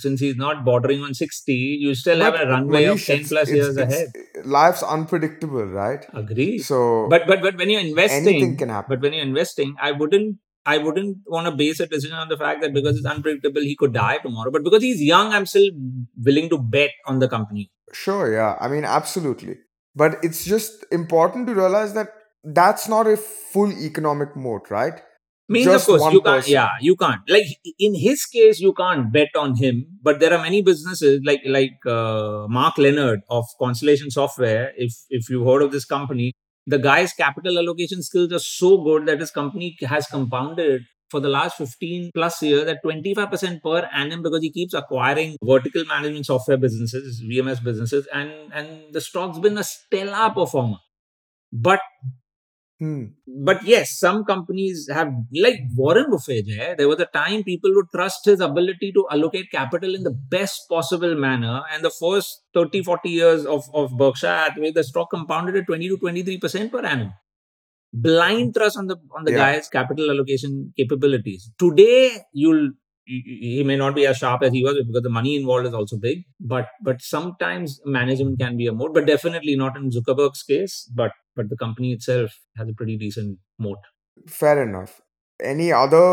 since 0.04 0.20
he's 0.24 0.36
not 0.42 0.64
bordering 0.66 1.02
on 1.06 1.14
60, 1.20 1.54
you 1.84 1.94
still 2.02 2.20
have 2.26 2.36
a 2.42 2.46
runway 2.50 2.84
of 2.94 3.04
10 3.04 3.24
plus 3.30 3.48
it's 3.50 3.56
years 3.60 3.78
it's 3.84 3.94
ahead. 3.94 4.12
life's 4.56 4.84
unpredictable 4.96 5.66
right 5.78 6.06
Agree. 6.24 6.50
so 6.60 6.82
But 7.14 7.26
but 7.32 7.42
but 7.46 7.58
when 7.62 7.72
you're 7.72 7.86
investing 7.86 8.28
anything 8.28 8.58
can 8.58 8.74
but 8.92 9.02
when 9.06 9.14
you're 9.14 9.24
investing, 9.32 9.76
I 9.82 9.92
wouldn't 10.02 10.38
I 10.74 10.78
wouldn't 10.86 11.18
want 11.36 11.48
to 11.50 11.54
base 11.64 11.80
a 11.80 11.88
decision 11.96 12.16
on 12.26 12.30
the 12.34 12.38
fact 12.44 12.62
that 12.62 12.74
because 12.78 12.98
it's 13.02 13.10
unpredictable, 13.16 13.62
he 13.72 13.76
could 13.82 13.94
die 13.94 14.18
tomorrow. 14.28 14.52
But 14.52 14.64
because 14.70 14.84
he's 14.84 15.02
young, 15.10 15.34
I'm 15.40 15.46
still 15.46 15.70
willing 16.30 16.50
to 16.50 16.58
bet 16.78 16.92
on 17.14 17.20
the 17.26 17.30
company. 17.38 17.66
sure 18.00 18.24
yeah 18.32 18.56
i 18.64 18.68
mean 18.72 18.86
absolutely 18.94 19.54
but 20.02 20.16
it's 20.28 20.40
just 20.54 20.82
important 20.98 21.48
to 21.50 21.54
realize 21.60 21.94
that 21.98 22.10
that's 22.58 22.88
not 22.94 23.10
a 23.12 23.14
full 23.54 23.72
economic 23.90 24.34
moat 24.48 24.66
right 24.74 24.98
Means 25.50 25.68
of 25.68 25.86
course 25.86 26.14
you 26.14 26.22
can't. 26.22 26.24
person 26.24 26.52
Yeah, 26.52 26.70
you 26.82 26.96
can't. 26.98 27.22
Like 27.30 27.46
in 27.80 27.96
his 27.96 28.26
case, 28.26 28.60
you 28.60 28.74
can't 28.74 29.12
bet 29.12 29.30
on 29.36 29.56
him. 29.56 29.86
But 30.02 30.20
there 30.20 30.34
are 30.34 30.42
many 30.42 30.62
businesses 30.62 31.22
like 31.24 31.42
like 31.46 31.86
uh, 31.86 32.48
Mark 32.50 32.78
Leonard 32.78 33.22
of 33.30 33.46
Constellation 33.60 34.12
Software. 34.12 34.74
If 34.76 34.94
if 35.10 35.30
you've 35.30 35.48
heard 35.48 35.62
of 35.62 35.72
this 35.72 35.86
company, 35.86 36.34
the 36.66 36.78
guy's 36.78 37.14
capital 37.14 37.58
allocation 37.58 38.04
skills 38.04 38.34
are 38.34 38.40
so 38.40 38.84
good 38.84 39.06
that 39.06 39.22
his 39.22 39.32
company 39.32 39.78
has 39.82 40.06
compounded 40.08 40.82
for 41.10 41.22
the 41.22 41.30
last 41.30 41.58
15 41.58 42.12
plus 42.14 42.42
years 42.42 42.68
at 42.68 42.84
25% 42.84 43.62
per 43.62 43.90
annum 43.94 44.22
because 44.22 44.42
he 44.42 44.52
keeps 44.52 44.74
acquiring 44.74 45.38
vertical 45.42 45.86
management 45.86 46.26
software 46.26 46.58
businesses, 46.58 47.22
VMS 47.24 47.64
businesses, 47.64 48.06
and 48.14 48.32
and 48.54 48.94
the 48.94 49.00
stock's 49.00 49.40
been 49.40 49.58
a 49.58 49.64
stellar 49.64 50.30
performer. 50.32 50.78
But 51.54 51.80
hmm. 52.80 53.06
but 53.46 53.63
yes, 53.63 54.00
some 54.00 54.24
companies 54.24 54.90
have, 54.92 55.12
like 55.34 55.60
Warren 55.76 56.10
Buffett, 56.10 56.46
yeah, 56.48 56.76
there 56.76 56.88
was 56.88 57.00
a 57.00 57.06
time 57.06 57.44
people 57.44 57.72
would 57.74 57.90
trust 57.94 58.26
his 58.26 58.40
ability 58.40 58.92
to 58.94 59.06
allocate 59.12 59.52
capital 59.52 59.96
in 59.96 60.04
the 60.04 60.12
best 60.12 60.68
possible 60.70 61.16
manner. 61.16 61.62
And 61.72 61.84
the 61.84 61.90
first 61.90 62.44
30, 62.54 62.84
40 62.84 63.10
years 63.10 63.46
of, 63.46 63.63
of 63.74 63.98
Berkshire 63.98 64.28
Hathaway, 64.28 64.72
the 64.72 64.84
stock 64.84 65.10
compounded 65.10 65.56
at 65.56 65.68
20 65.68 65.90
to 65.90 65.98
23% 65.98 66.72
per 66.72 66.86
annum. 66.86 67.13
Blind 67.94 68.54
trust 68.54 68.78
on 68.78 68.88
the 68.88 68.98
on 69.16 69.24
the 69.24 69.32
yeah 69.32 69.38
guy's 69.38 69.70
capital 69.70 70.12
allocation 70.12 70.74
capabilities. 70.78 71.50
Today, 71.58 72.20
you'll 72.34 72.72
he 73.08 73.63
may 73.66 73.78
not 73.78 73.96
be 73.96 74.06
as 74.06 74.18
sharp 74.18 74.44
as 74.44 74.52
he 74.52 74.63
was 74.63 74.76
because 74.86 75.02
the 75.02 75.10
money 75.10 75.36
involved 75.38 75.66
is 75.66 75.74
also 75.74 75.98
big 75.98 76.26
but 76.40 76.68
but 76.82 77.02
sometimes 77.02 77.80
management 77.86 78.38
can 78.38 78.58
be 78.58 78.68
a 78.68 78.74
moat 78.74 78.94
but 78.94 79.06
definitely 79.06 79.56
not 79.56 79.78
in 79.78 79.90
zuckerberg's 79.90 80.44
case 80.44 80.90
but 80.94 81.12
but 81.38 81.50
the 81.54 81.62
company 81.65 81.93
itself 81.93 82.38
has 82.58 82.67
a 82.73 82.78
pretty 82.82 82.97
decent 83.06 83.38
moat 83.65 83.89
fair 84.41 84.62
enough 84.67 85.00
any 85.54 85.71
other 85.71 86.06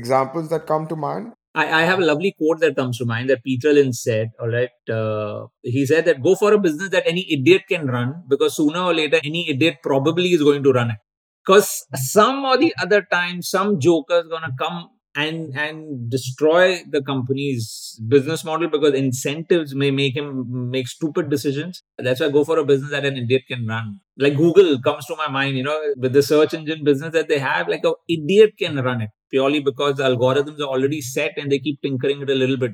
examples 0.00 0.48
that 0.54 0.66
come 0.72 0.86
to 0.92 0.96
mind 1.06 1.32
I, 1.54 1.80
I 1.80 1.82
have 1.82 1.98
a 1.98 2.04
lovely 2.04 2.34
quote 2.38 2.60
that 2.60 2.76
comes 2.76 2.98
to 2.98 3.04
mind 3.04 3.28
that 3.28 3.44
Peter 3.44 3.72
Lynch 3.72 3.96
said, 3.96 4.30
all 4.40 4.48
right. 4.48 4.70
Uh, 4.88 5.48
he 5.62 5.84
said 5.84 6.06
that 6.06 6.22
go 6.22 6.34
for 6.34 6.52
a 6.54 6.58
business 6.58 6.88
that 6.90 7.06
any 7.06 7.26
idiot 7.30 7.64
can 7.68 7.86
run 7.86 8.22
because 8.28 8.56
sooner 8.56 8.80
or 8.80 8.94
later, 8.94 9.20
any 9.22 9.50
idiot 9.50 9.76
probably 9.82 10.30
is 10.30 10.42
going 10.42 10.62
to 10.62 10.72
run 10.72 10.90
it. 10.92 10.96
Because 11.44 11.84
some 11.94 12.44
or 12.44 12.56
the 12.56 12.72
other 12.80 13.02
time, 13.02 13.42
some 13.42 13.78
joker 13.78 14.20
is 14.20 14.28
going 14.28 14.42
to 14.42 14.52
come 14.58 14.88
and 15.14 15.54
and 15.56 16.10
destroy 16.10 16.82
the 16.88 17.02
company's 17.02 18.00
business 18.08 18.44
model 18.44 18.68
because 18.68 18.94
incentives 18.94 19.74
may 19.74 19.90
make 19.90 20.16
him 20.16 20.70
make 20.70 20.88
stupid 20.88 21.28
decisions. 21.28 21.82
That's 21.98 22.20
why 22.20 22.26
I 22.26 22.30
go 22.30 22.44
for 22.44 22.58
a 22.58 22.64
business 22.64 22.90
that 22.92 23.04
an 23.04 23.16
idiot 23.16 23.42
can 23.48 23.66
run. 23.66 24.00
Like 24.16 24.36
Google 24.36 24.80
comes 24.80 25.06
to 25.06 25.16
my 25.16 25.28
mind, 25.28 25.56
you 25.56 25.64
know, 25.64 25.78
with 25.96 26.12
the 26.14 26.22
search 26.22 26.54
engine 26.54 26.82
business 26.84 27.12
that 27.12 27.28
they 27.28 27.38
have, 27.38 27.68
like 27.68 27.84
an 27.84 27.94
idiot 28.08 28.54
can 28.58 28.76
run 28.76 29.02
it 29.02 29.10
purely 29.30 29.60
because 29.60 29.96
the 29.96 30.04
algorithms 30.04 30.60
are 30.60 30.72
already 30.76 31.00
set 31.00 31.32
and 31.36 31.50
they 31.52 31.58
keep 31.58 31.80
tinkering 31.82 32.22
it 32.22 32.30
a 32.30 32.34
little 32.34 32.56
bit. 32.56 32.72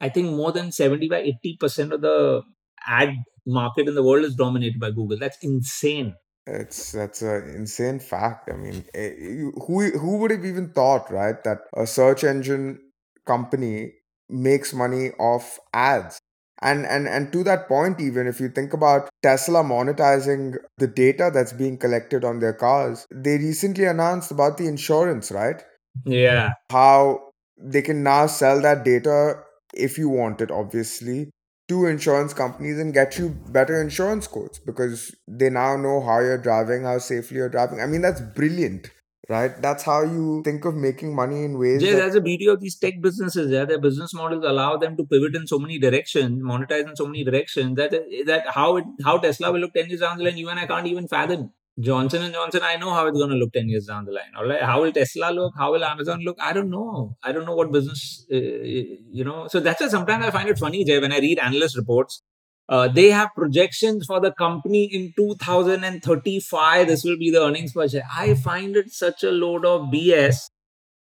I 0.00 0.08
think 0.08 0.30
more 0.30 0.52
than 0.52 0.72
75 0.72 1.24
80% 1.24 1.92
of 1.92 2.00
the 2.02 2.42
ad 2.86 3.14
market 3.46 3.88
in 3.88 3.94
the 3.94 4.02
world 4.02 4.24
is 4.24 4.34
dominated 4.34 4.80
by 4.80 4.90
Google. 4.90 5.18
That's 5.18 5.38
insane. 5.42 6.14
It's 6.46 6.92
that's 6.92 7.22
an 7.22 7.48
insane 7.54 7.98
fact. 7.98 8.48
I 8.52 8.56
mean, 8.56 8.84
eh, 8.94 9.12
you- 9.18 9.52
who 9.66 9.90
who 9.98 10.18
would 10.18 10.30
have 10.30 10.44
even 10.44 10.70
thought, 10.72 11.10
right, 11.10 11.42
that 11.44 11.62
a 11.76 11.86
search 11.86 12.22
engine 12.24 12.78
company 13.26 13.94
makes 14.28 14.72
money 14.72 15.10
off 15.18 15.58
ads? 15.74 16.18
And 16.62 16.86
and 16.86 17.08
and 17.08 17.32
to 17.32 17.42
that 17.44 17.68
point, 17.68 18.00
even 18.00 18.26
if 18.26 18.40
you 18.40 18.48
think 18.48 18.72
about 18.72 19.08
Tesla 19.22 19.62
monetizing 19.62 20.56
the 20.78 20.86
data 20.86 21.30
that's 21.34 21.52
being 21.52 21.76
collected 21.78 22.24
on 22.24 22.38
their 22.38 22.54
cars, 22.54 23.06
they 23.12 23.36
recently 23.38 23.84
announced 23.84 24.30
about 24.30 24.56
the 24.56 24.66
insurance, 24.66 25.30
right? 25.32 25.62
Yeah. 26.04 26.52
How 26.70 27.30
they 27.58 27.82
can 27.82 28.02
now 28.02 28.26
sell 28.26 28.60
that 28.62 28.84
data 28.84 29.42
if 29.74 29.98
you 29.98 30.08
want 30.08 30.40
it, 30.40 30.50
obviously, 30.50 31.30
to 31.68 31.86
insurance 31.86 32.32
companies 32.32 32.78
and 32.78 32.94
get 32.94 33.18
you 33.18 33.30
better 33.48 33.80
insurance 33.80 34.26
quotes 34.26 34.58
because 34.58 35.14
they 35.26 35.50
now 35.50 35.76
know 35.76 36.00
how 36.00 36.20
you're 36.20 36.38
driving, 36.38 36.84
how 36.84 36.98
safely 36.98 37.38
you're 37.38 37.48
driving. 37.48 37.80
I 37.80 37.86
mean, 37.86 38.02
that's 38.02 38.20
brilliant, 38.20 38.90
right? 39.28 39.60
That's 39.60 39.82
how 39.82 40.02
you 40.02 40.42
think 40.44 40.64
of 40.64 40.76
making 40.76 41.14
money 41.14 41.42
in 41.42 41.58
ways 41.58 41.82
Jay, 41.82 41.92
that 41.92 41.98
that's 41.98 42.14
the 42.14 42.20
beauty 42.20 42.46
of 42.46 42.60
these 42.60 42.76
tech 42.76 43.00
businesses. 43.00 43.50
Yeah, 43.50 43.64
their 43.64 43.80
business 43.80 44.14
models 44.14 44.44
allow 44.44 44.76
them 44.76 44.96
to 44.96 45.04
pivot 45.04 45.34
in 45.34 45.46
so 45.46 45.58
many 45.58 45.78
directions, 45.78 46.40
monetize 46.40 46.88
in 46.88 46.94
so 46.94 47.06
many 47.06 47.24
directions 47.24 47.76
that 47.76 47.90
that 48.26 48.48
how 48.48 48.76
it 48.76 48.84
how 49.04 49.18
Tesla 49.18 49.50
will 49.50 49.60
look 49.60 49.74
ten 49.74 49.88
years 49.88 50.00
down 50.00 50.18
the 50.18 50.24
line, 50.24 50.36
you 50.36 50.48
and 50.48 50.60
I 50.60 50.66
can't 50.66 50.86
even 50.86 51.08
fathom. 51.08 51.52
Johnson 51.78 52.22
and 52.22 52.32
Johnson, 52.32 52.62
I 52.62 52.76
know 52.76 52.90
how 52.90 53.06
it's 53.06 53.18
going 53.18 53.30
to 53.30 53.36
look 53.36 53.52
ten 53.52 53.68
years 53.68 53.86
down 53.86 54.06
the 54.06 54.12
line. 54.12 54.32
All 54.36 54.46
right, 54.46 54.62
how 54.62 54.80
will 54.82 54.92
Tesla 54.92 55.30
look? 55.30 55.52
How 55.58 55.72
will 55.72 55.84
Amazon 55.84 56.20
look? 56.24 56.38
I 56.40 56.52
don't 56.52 56.70
know. 56.70 57.16
I 57.22 57.32
don't 57.32 57.44
know 57.44 57.54
what 57.54 57.70
business, 57.70 58.26
uh, 58.32 58.36
you 58.36 59.24
know. 59.24 59.46
So 59.48 59.60
that's 59.60 59.80
why 59.82 59.88
sometimes 59.88 60.24
I 60.24 60.30
find 60.30 60.48
it 60.48 60.58
funny, 60.58 60.84
Jay, 60.84 60.98
when 60.98 61.12
I 61.12 61.18
read 61.18 61.38
analyst 61.38 61.76
reports. 61.76 62.22
Uh, 62.68 62.88
they 62.88 63.10
have 63.10 63.28
projections 63.36 64.06
for 64.06 64.20
the 64.20 64.32
company 64.32 64.84
in 64.84 65.12
2035. 65.16 66.88
This 66.88 67.04
will 67.04 67.16
be 67.16 67.30
the 67.30 67.44
earnings 67.44 67.72
per 67.72 67.88
share. 67.88 68.02
I 68.12 68.34
find 68.34 68.74
it 68.74 68.90
such 68.90 69.22
a 69.22 69.30
load 69.30 69.64
of 69.64 69.82
BS. 69.82 70.50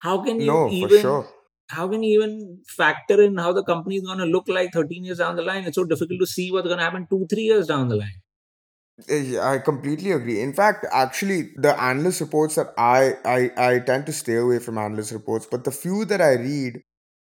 How 0.01 0.23
can 0.25 0.41
you 0.41 0.47
no, 0.47 0.69
even 0.71 0.89
for 0.89 0.99
sure. 0.99 1.29
how 1.69 1.87
can 1.89 2.03
you 2.03 2.21
even 2.21 2.63
factor 2.67 3.23
in 3.23 3.37
how 3.37 3.53
the 3.53 3.63
company 3.63 3.97
is 3.97 4.03
going 4.05 4.19
to 4.19 4.25
look 4.25 4.49
like 4.49 4.73
13 4.73 5.05
years 5.05 5.19
down 5.19 5.37
the 5.37 5.43
line? 5.43 5.65
It's 5.65 5.77
so 5.77 5.85
difficult 5.85 6.19
to 6.21 6.27
see 6.27 6.51
what's 6.51 6.67
going 6.67 6.79
to 6.79 6.85
happen 6.85 7.07
two, 7.09 7.27
three 7.31 7.45
years 7.45 7.69
down 7.69 7.89
the 7.89 7.97
line. 7.97 8.21
Eh, 9.09 9.39
I 9.39 9.59
completely 9.59 10.13
agree. 10.13 10.41
In 10.41 10.53
fact, 10.55 10.87
actually, 10.91 11.53
the 11.57 11.79
analyst 11.81 12.21
reports 12.23 12.55
that 12.55 12.73
I, 12.79 13.15
I 13.25 13.51
I 13.57 13.79
tend 13.81 14.07
to 14.07 14.13
stay 14.13 14.37
away 14.37 14.59
from 14.59 14.79
analyst 14.79 15.13
reports, 15.13 15.47
but 15.51 15.65
the 15.65 15.71
few 15.71 16.05
that 16.07 16.21
I 16.23 16.35
read 16.35 16.81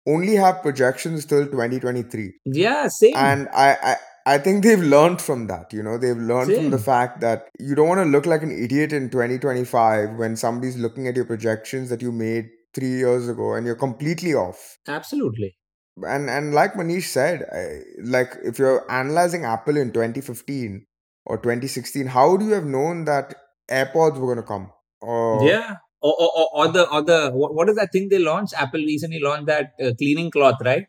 only 0.07 0.35
have 0.35 0.63
projections 0.63 1.27
till 1.27 1.47
2023. 1.47 2.33
Yeah, 2.45 2.89
same. 2.89 3.15
and 3.15 3.49
I, 3.55 3.77
I 3.83 3.97
I 4.27 4.39
think 4.39 4.65
they've 4.65 4.81
learned 4.81 5.21
from 5.23 5.47
that. 5.47 5.73
You 5.73 5.83
know, 5.83 5.97
they've 5.97 6.17
learned 6.17 6.53
from 6.55 6.71
the 6.71 6.79
Same. 6.79 6.85
fact 6.85 7.21
that 7.21 7.49
you 7.59 7.75
don't 7.75 7.89
want 7.89 8.01
to 8.01 8.05
look 8.05 8.27
like 8.27 8.43
an 8.43 8.51
idiot 8.51 8.93
in 8.93 9.09
2025 9.11 10.17
when 10.17 10.37
somebody's 10.37 10.77
looking 10.77 11.07
at 11.09 11.17
your 11.17 11.25
projections 11.25 11.89
that 11.91 12.03
you 12.03 12.13
made 12.13 12.51
three 12.75 12.99
years 12.99 13.29
ago 13.29 13.55
and 13.55 13.65
you're 13.67 13.77
completely 13.77 14.35
off. 14.35 14.77
Absolutely. 14.89 15.57
And 16.03 16.31
and 16.31 16.55
like 16.55 16.75
Manish 16.75 17.05
said, 17.05 17.45
I, 17.53 17.81
like 18.03 18.37
if 18.43 18.59
you're 18.59 18.91
analyzing 18.91 19.45
Apple 19.45 19.77
in 19.77 19.93
2015 19.93 20.87
or 21.25 21.39
2016, 21.39 22.07
how 22.09 22.31
would 22.33 22.43
you 22.43 22.53
have 22.53 22.65
known 22.65 23.05
that 23.05 23.35
AirPods 23.71 24.19
were 24.19 24.27
going 24.35 24.37
to 24.37 24.43
come? 24.43 24.71
Or 25.01 25.43
Yeah. 25.45 25.77
Or, 26.03 26.15
or, 26.19 26.31
or, 26.35 26.49
or 26.55 26.69
the 26.73 26.89
or 26.91 27.03
the 27.03 27.31
what, 27.31 27.55
what 27.55 27.69
is 27.69 27.77
that 27.77 27.91
thing 27.93 28.09
they 28.09 28.19
launched? 28.19 28.55
Apple 28.57 28.81
recently 28.81 29.21
launched 29.21 29.47
that 29.47 29.73
uh, 29.85 29.93
cleaning 29.99 30.31
cloth, 30.31 30.57
right? 30.65 30.87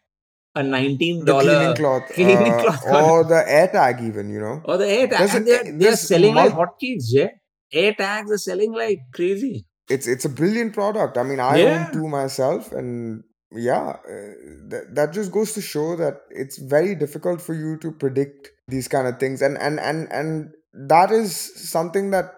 A 0.55 0.63
nineteen 0.63 1.25
dollar 1.25 1.43
cleaning 1.43 1.75
cloth, 1.75 2.09
cleaning 2.13 2.53
uh, 2.53 2.61
cloth 2.61 2.85
or 2.85 3.23
the 3.25 3.43
AirTag, 3.47 4.01
even 4.07 4.29
you 4.29 4.39
know. 4.39 4.61
or 4.65 4.77
the 4.77 4.87
air 4.87 5.07
tag, 5.07 5.29
and 5.35 5.47
they're 5.47 5.63
they're 5.63 5.73
there's 5.79 6.01
selling 6.07 6.33
like 6.35 6.53
mul- 6.53 6.65
hotcakes. 6.65 7.05
Yeah, 7.09 7.27
air 7.73 7.93
tags 7.93 8.31
are 8.31 8.37
selling 8.37 8.71
like 8.73 8.99
crazy. 9.13 9.65
it's 9.89 10.07
it's 10.07 10.25
a 10.25 10.29
brilliant 10.29 10.73
product. 10.73 11.17
I 11.17 11.23
mean, 11.23 11.39
I 11.41 11.59
Yeah. 11.59 11.87
own 11.87 11.91
two 11.93 12.07
myself, 12.07 12.71
and 12.71 13.23
yeah, 13.51 13.89
uh, 13.89 14.33
that 14.69 14.87
that 14.95 15.13
just 15.13 15.31
goes 15.31 15.53
to 15.53 15.61
show 15.61 15.95
that 15.97 16.21
it's 16.29 16.57
very 16.57 16.95
difficult 16.95 17.41
for 17.41 17.53
you 17.53 17.77
to 17.79 17.91
predict 17.91 18.49
these 18.71 18.87
kind 18.87 19.07
of 19.07 19.19
things, 19.19 19.41
and 19.41 19.57
and 19.59 19.79
and 19.79 20.07
and 20.11 20.53
that 20.89 21.11
is 21.11 21.35
something 21.71 22.11
that 22.11 22.33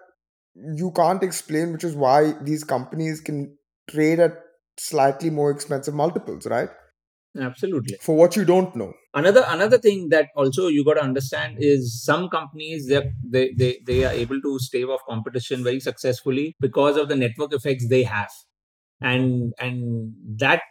you 0.76 0.92
can't 0.92 1.22
explain, 1.22 1.72
which 1.72 1.84
is 1.84 1.96
why 1.96 2.32
these 2.42 2.64
companies 2.64 3.20
can 3.20 3.56
trade 3.90 4.20
at 4.20 4.32
slightly 4.78 5.30
more 5.30 5.50
expensive 5.50 5.94
multiples, 5.94 6.46
right? 6.46 6.70
Absolutely. 7.38 7.96
For 8.00 8.14
what 8.16 8.36
you 8.36 8.44
don't 8.44 8.74
know. 8.76 8.92
another 9.12 9.42
another 9.48 9.78
thing 9.78 10.08
that 10.10 10.28
also 10.36 10.68
you 10.68 10.84
got 10.84 10.94
to 10.94 11.02
understand 11.02 11.56
is 11.60 11.88
some 12.04 12.28
companies 12.34 12.86
they're- 12.88 13.12
they 13.34 13.42
they 13.60 13.70
they 13.88 13.98
are 14.08 14.12
able 14.24 14.40
to 14.46 14.52
stave 14.66 14.88
off 14.94 15.02
competition 15.08 15.64
very 15.68 15.80
successfully 15.88 16.46
because 16.66 16.96
of 17.02 17.08
the 17.12 17.16
network 17.24 17.52
effects 17.58 17.88
they 17.94 18.02
have 18.04 18.32
and 19.12 19.52
and 19.66 19.78
that 20.44 20.62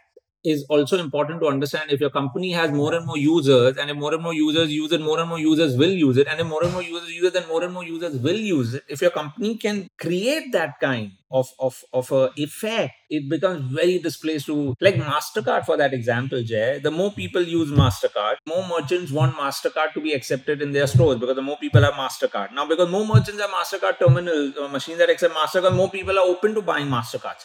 is 0.44 0.64
also 0.68 0.98
important 0.98 1.40
to 1.40 1.46
understand 1.48 1.90
if 1.90 2.00
your 2.00 2.10
company 2.10 2.52
has 2.52 2.70
more 2.70 2.94
and 2.94 3.06
more 3.06 3.16
users 3.16 3.78
and 3.78 3.90
if 3.90 3.96
more 3.96 4.12
and 4.12 4.22
more 4.22 4.34
users 4.34 4.70
use 4.70 4.92
it 4.92 5.00
more 5.00 5.18
and 5.18 5.28
more 5.28 5.38
users 5.38 5.76
will 5.76 5.90
use 5.90 6.18
it 6.18 6.28
and 6.28 6.38
if 6.38 6.46
more 6.46 6.62
and 6.62 6.72
more 6.72 6.82
users 6.82 7.10
use 7.10 7.24
it 7.24 7.32
then 7.32 7.48
more 7.48 7.64
and 7.64 7.72
more 7.72 7.84
users 7.84 8.16
will 8.18 8.36
use 8.36 8.74
it. 8.74 8.84
If 8.88 9.00
your 9.00 9.10
company 9.10 9.56
can 9.56 9.88
create 9.98 10.52
that 10.52 10.78
kind 10.80 11.12
of 11.30 11.48
of 11.58 11.82
of 11.92 12.12
a 12.12 12.30
effect 12.36 12.92
it 13.08 13.28
becomes 13.28 13.72
very 13.72 13.98
displaced 13.98 14.46
to 14.46 14.74
like 14.80 14.96
mastercard 14.96 15.64
for 15.64 15.78
that 15.78 15.94
example 15.94 16.42
jay. 16.42 16.78
The 16.82 16.90
more 16.90 17.10
people 17.10 17.42
use 17.42 17.70
mastercard 17.70 18.36
more 18.46 18.68
merchants 18.68 19.10
want 19.12 19.34
mastercard 19.34 19.94
to 19.94 20.00
be 20.00 20.12
accepted 20.12 20.60
in 20.60 20.72
their 20.72 20.86
stores 20.86 21.18
because 21.18 21.36
the 21.36 21.42
more 21.42 21.56
people 21.56 21.82
have 21.82 21.94
mastercard. 21.94 22.52
Now 22.52 22.66
because 22.66 22.90
more 22.90 23.06
merchants 23.06 23.40
have 23.40 23.50
mastercard 23.50 23.98
terminals 23.98 24.56
or 24.58 24.68
machines 24.68 24.98
that 24.98 25.08
accept 25.08 25.34
mastercard 25.34 25.74
more 25.74 25.90
people 25.90 26.18
are 26.18 26.26
open 26.26 26.54
to 26.54 26.60
buying 26.60 26.88
mastercards 26.88 27.44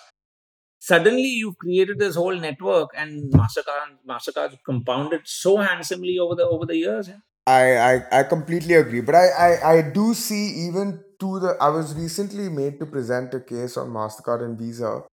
suddenly 0.79 1.29
you've 1.41 1.57
created 1.57 1.99
this 1.99 2.15
whole 2.15 2.35
network 2.35 2.89
and 2.95 3.31
mastercard 3.33 3.97
mastercard 4.07 4.57
compounded 4.65 5.21
so 5.25 5.57
handsomely 5.57 6.17
over 6.17 6.35
the 6.35 6.47
over 6.47 6.65
the 6.65 6.77
years? 6.77 7.09
I, 7.45 7.77
I 7.77 8.19
I 8.19 8.23
completely 8.23 8.75
agree, 8.75 9.01
but 9.01 9.15
I, 9.15 9.27
I 9.27 9.71
I 9.73 9.81
do 9.81 10.13
see 10.13 10.67
even 10.67 11.03
to 11.19 11.39
the 11.39 11.57
I 11.59 11.69
was 11.69 11.95
recently 11.95 12.49
made 12.49 12.79
to 12.79 12.85
present 12.85 13.33
a 13.33 13.39
case 13.39 13.75
on 13.77 13.89
Mastercard 13.89 14.43
and 14.43 14.57
Visa, 14.57 15.03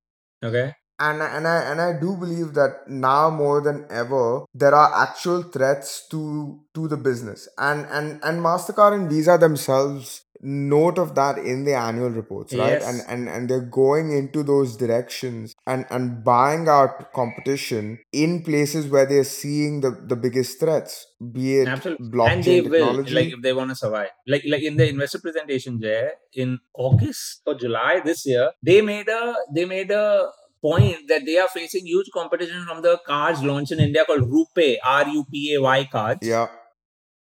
okay. 0.44 0.74
And 0.98 1.22
and 1.22 1.46
I 1.46 1.56
and 1.70 1.80
I 1.80 1.98
do 1.98 2.16
believe 2.16 2.54
that 2.54 2.88
now 2.88 3.28
more 3.30 3.60
than 3.60 3.86
ever 3.90 4.44
there 4.54 4.74
are 4.74 5.02
actual 5.02 5.42
threats 5.42 6.06
to 6.10 6.60
to 6.74 6.88
the 6.88 6.96
business, 6.96 7.48
and 7.58 7.86
and 7.86 8.20
and 8.22 8.40
Mastercard 8.40 8.94
and 8.94 9.10
Visa 9.10 9.36
themselves 9.38 10.22
note 10.40 10.98
of 10.98 11.14
that 11.14 11.38
in 11.38 11.64
the 11.64 11.74
annual 11.74 12.10
reports, 12.10 12.54
right? 12.54 12.80
Yes. 12.80 12.84
And 12.84 13.02
and 13.08 13.28
and 13.28 13.50
they're 13.50 13.60
going 13.60 14.12
into 14.12 14.42
those 14.42 14.76
directions 14.76 15.54
and 15.66 15.86
and 15.90 16.22
buying 16.24 16.68
out 16.68 17.12
competition 17.12 17.98
in 18.12 18.42
places 18.42 18.88
where 18.88 19.06
they're 19.06 19.24
seeing 19.24 19.80
the 19.80 19.90
the 20.06 20.16
biggest 20.16 20.60
threats, 20.60 21.06
be 21.32 21.58
it 21.58 21.68
Absolutely. 21.68 22.08
blockchain 22.08 22.32
and 22.32 22.44
they 22.44 22.60
will 22.60 22.94
like 22.94 23.32
if 23.32 23.40
they 23.42 23.52
want 23.52 23.70
to 23.70 23.76
survive 23.76 24.08
like 24.26 24.42
like 24.46 24.62
in 24.62 24.76
the 24.76 24.88
investor 24.88 25.18
presentation 25.18 25.78
there 25.80 26.12
in 26.34 26.58
august 26.74 27.40
or 27.46 27.54
july 27.54 28.00
this 28.04 28.26
year 28.26 28.50
they 28.62 28.82
made 28.82 29.08
a 29.08 29.34
they 29.54 29.64
made 29.64 29.90
a 29.90 30.28
point 30.60 31.08
that 31.08 31.24
they 31.24 31.38
are 31.38 31.48
facing 31.48 31.86
huge 31.86 32.10
competition 32.12 32.64
from 32.64 32.82
the 32.82 32.98
cards 33.06 33.42
launched 33.42 33.72
in 33.72 33.80
india 33.80 34.04
called 34.04 34.30
rupay 34.30 34.76
r-u-p-a-y 34.84 35.88
cards 35.90 36.26
yeah, 36.26 36.46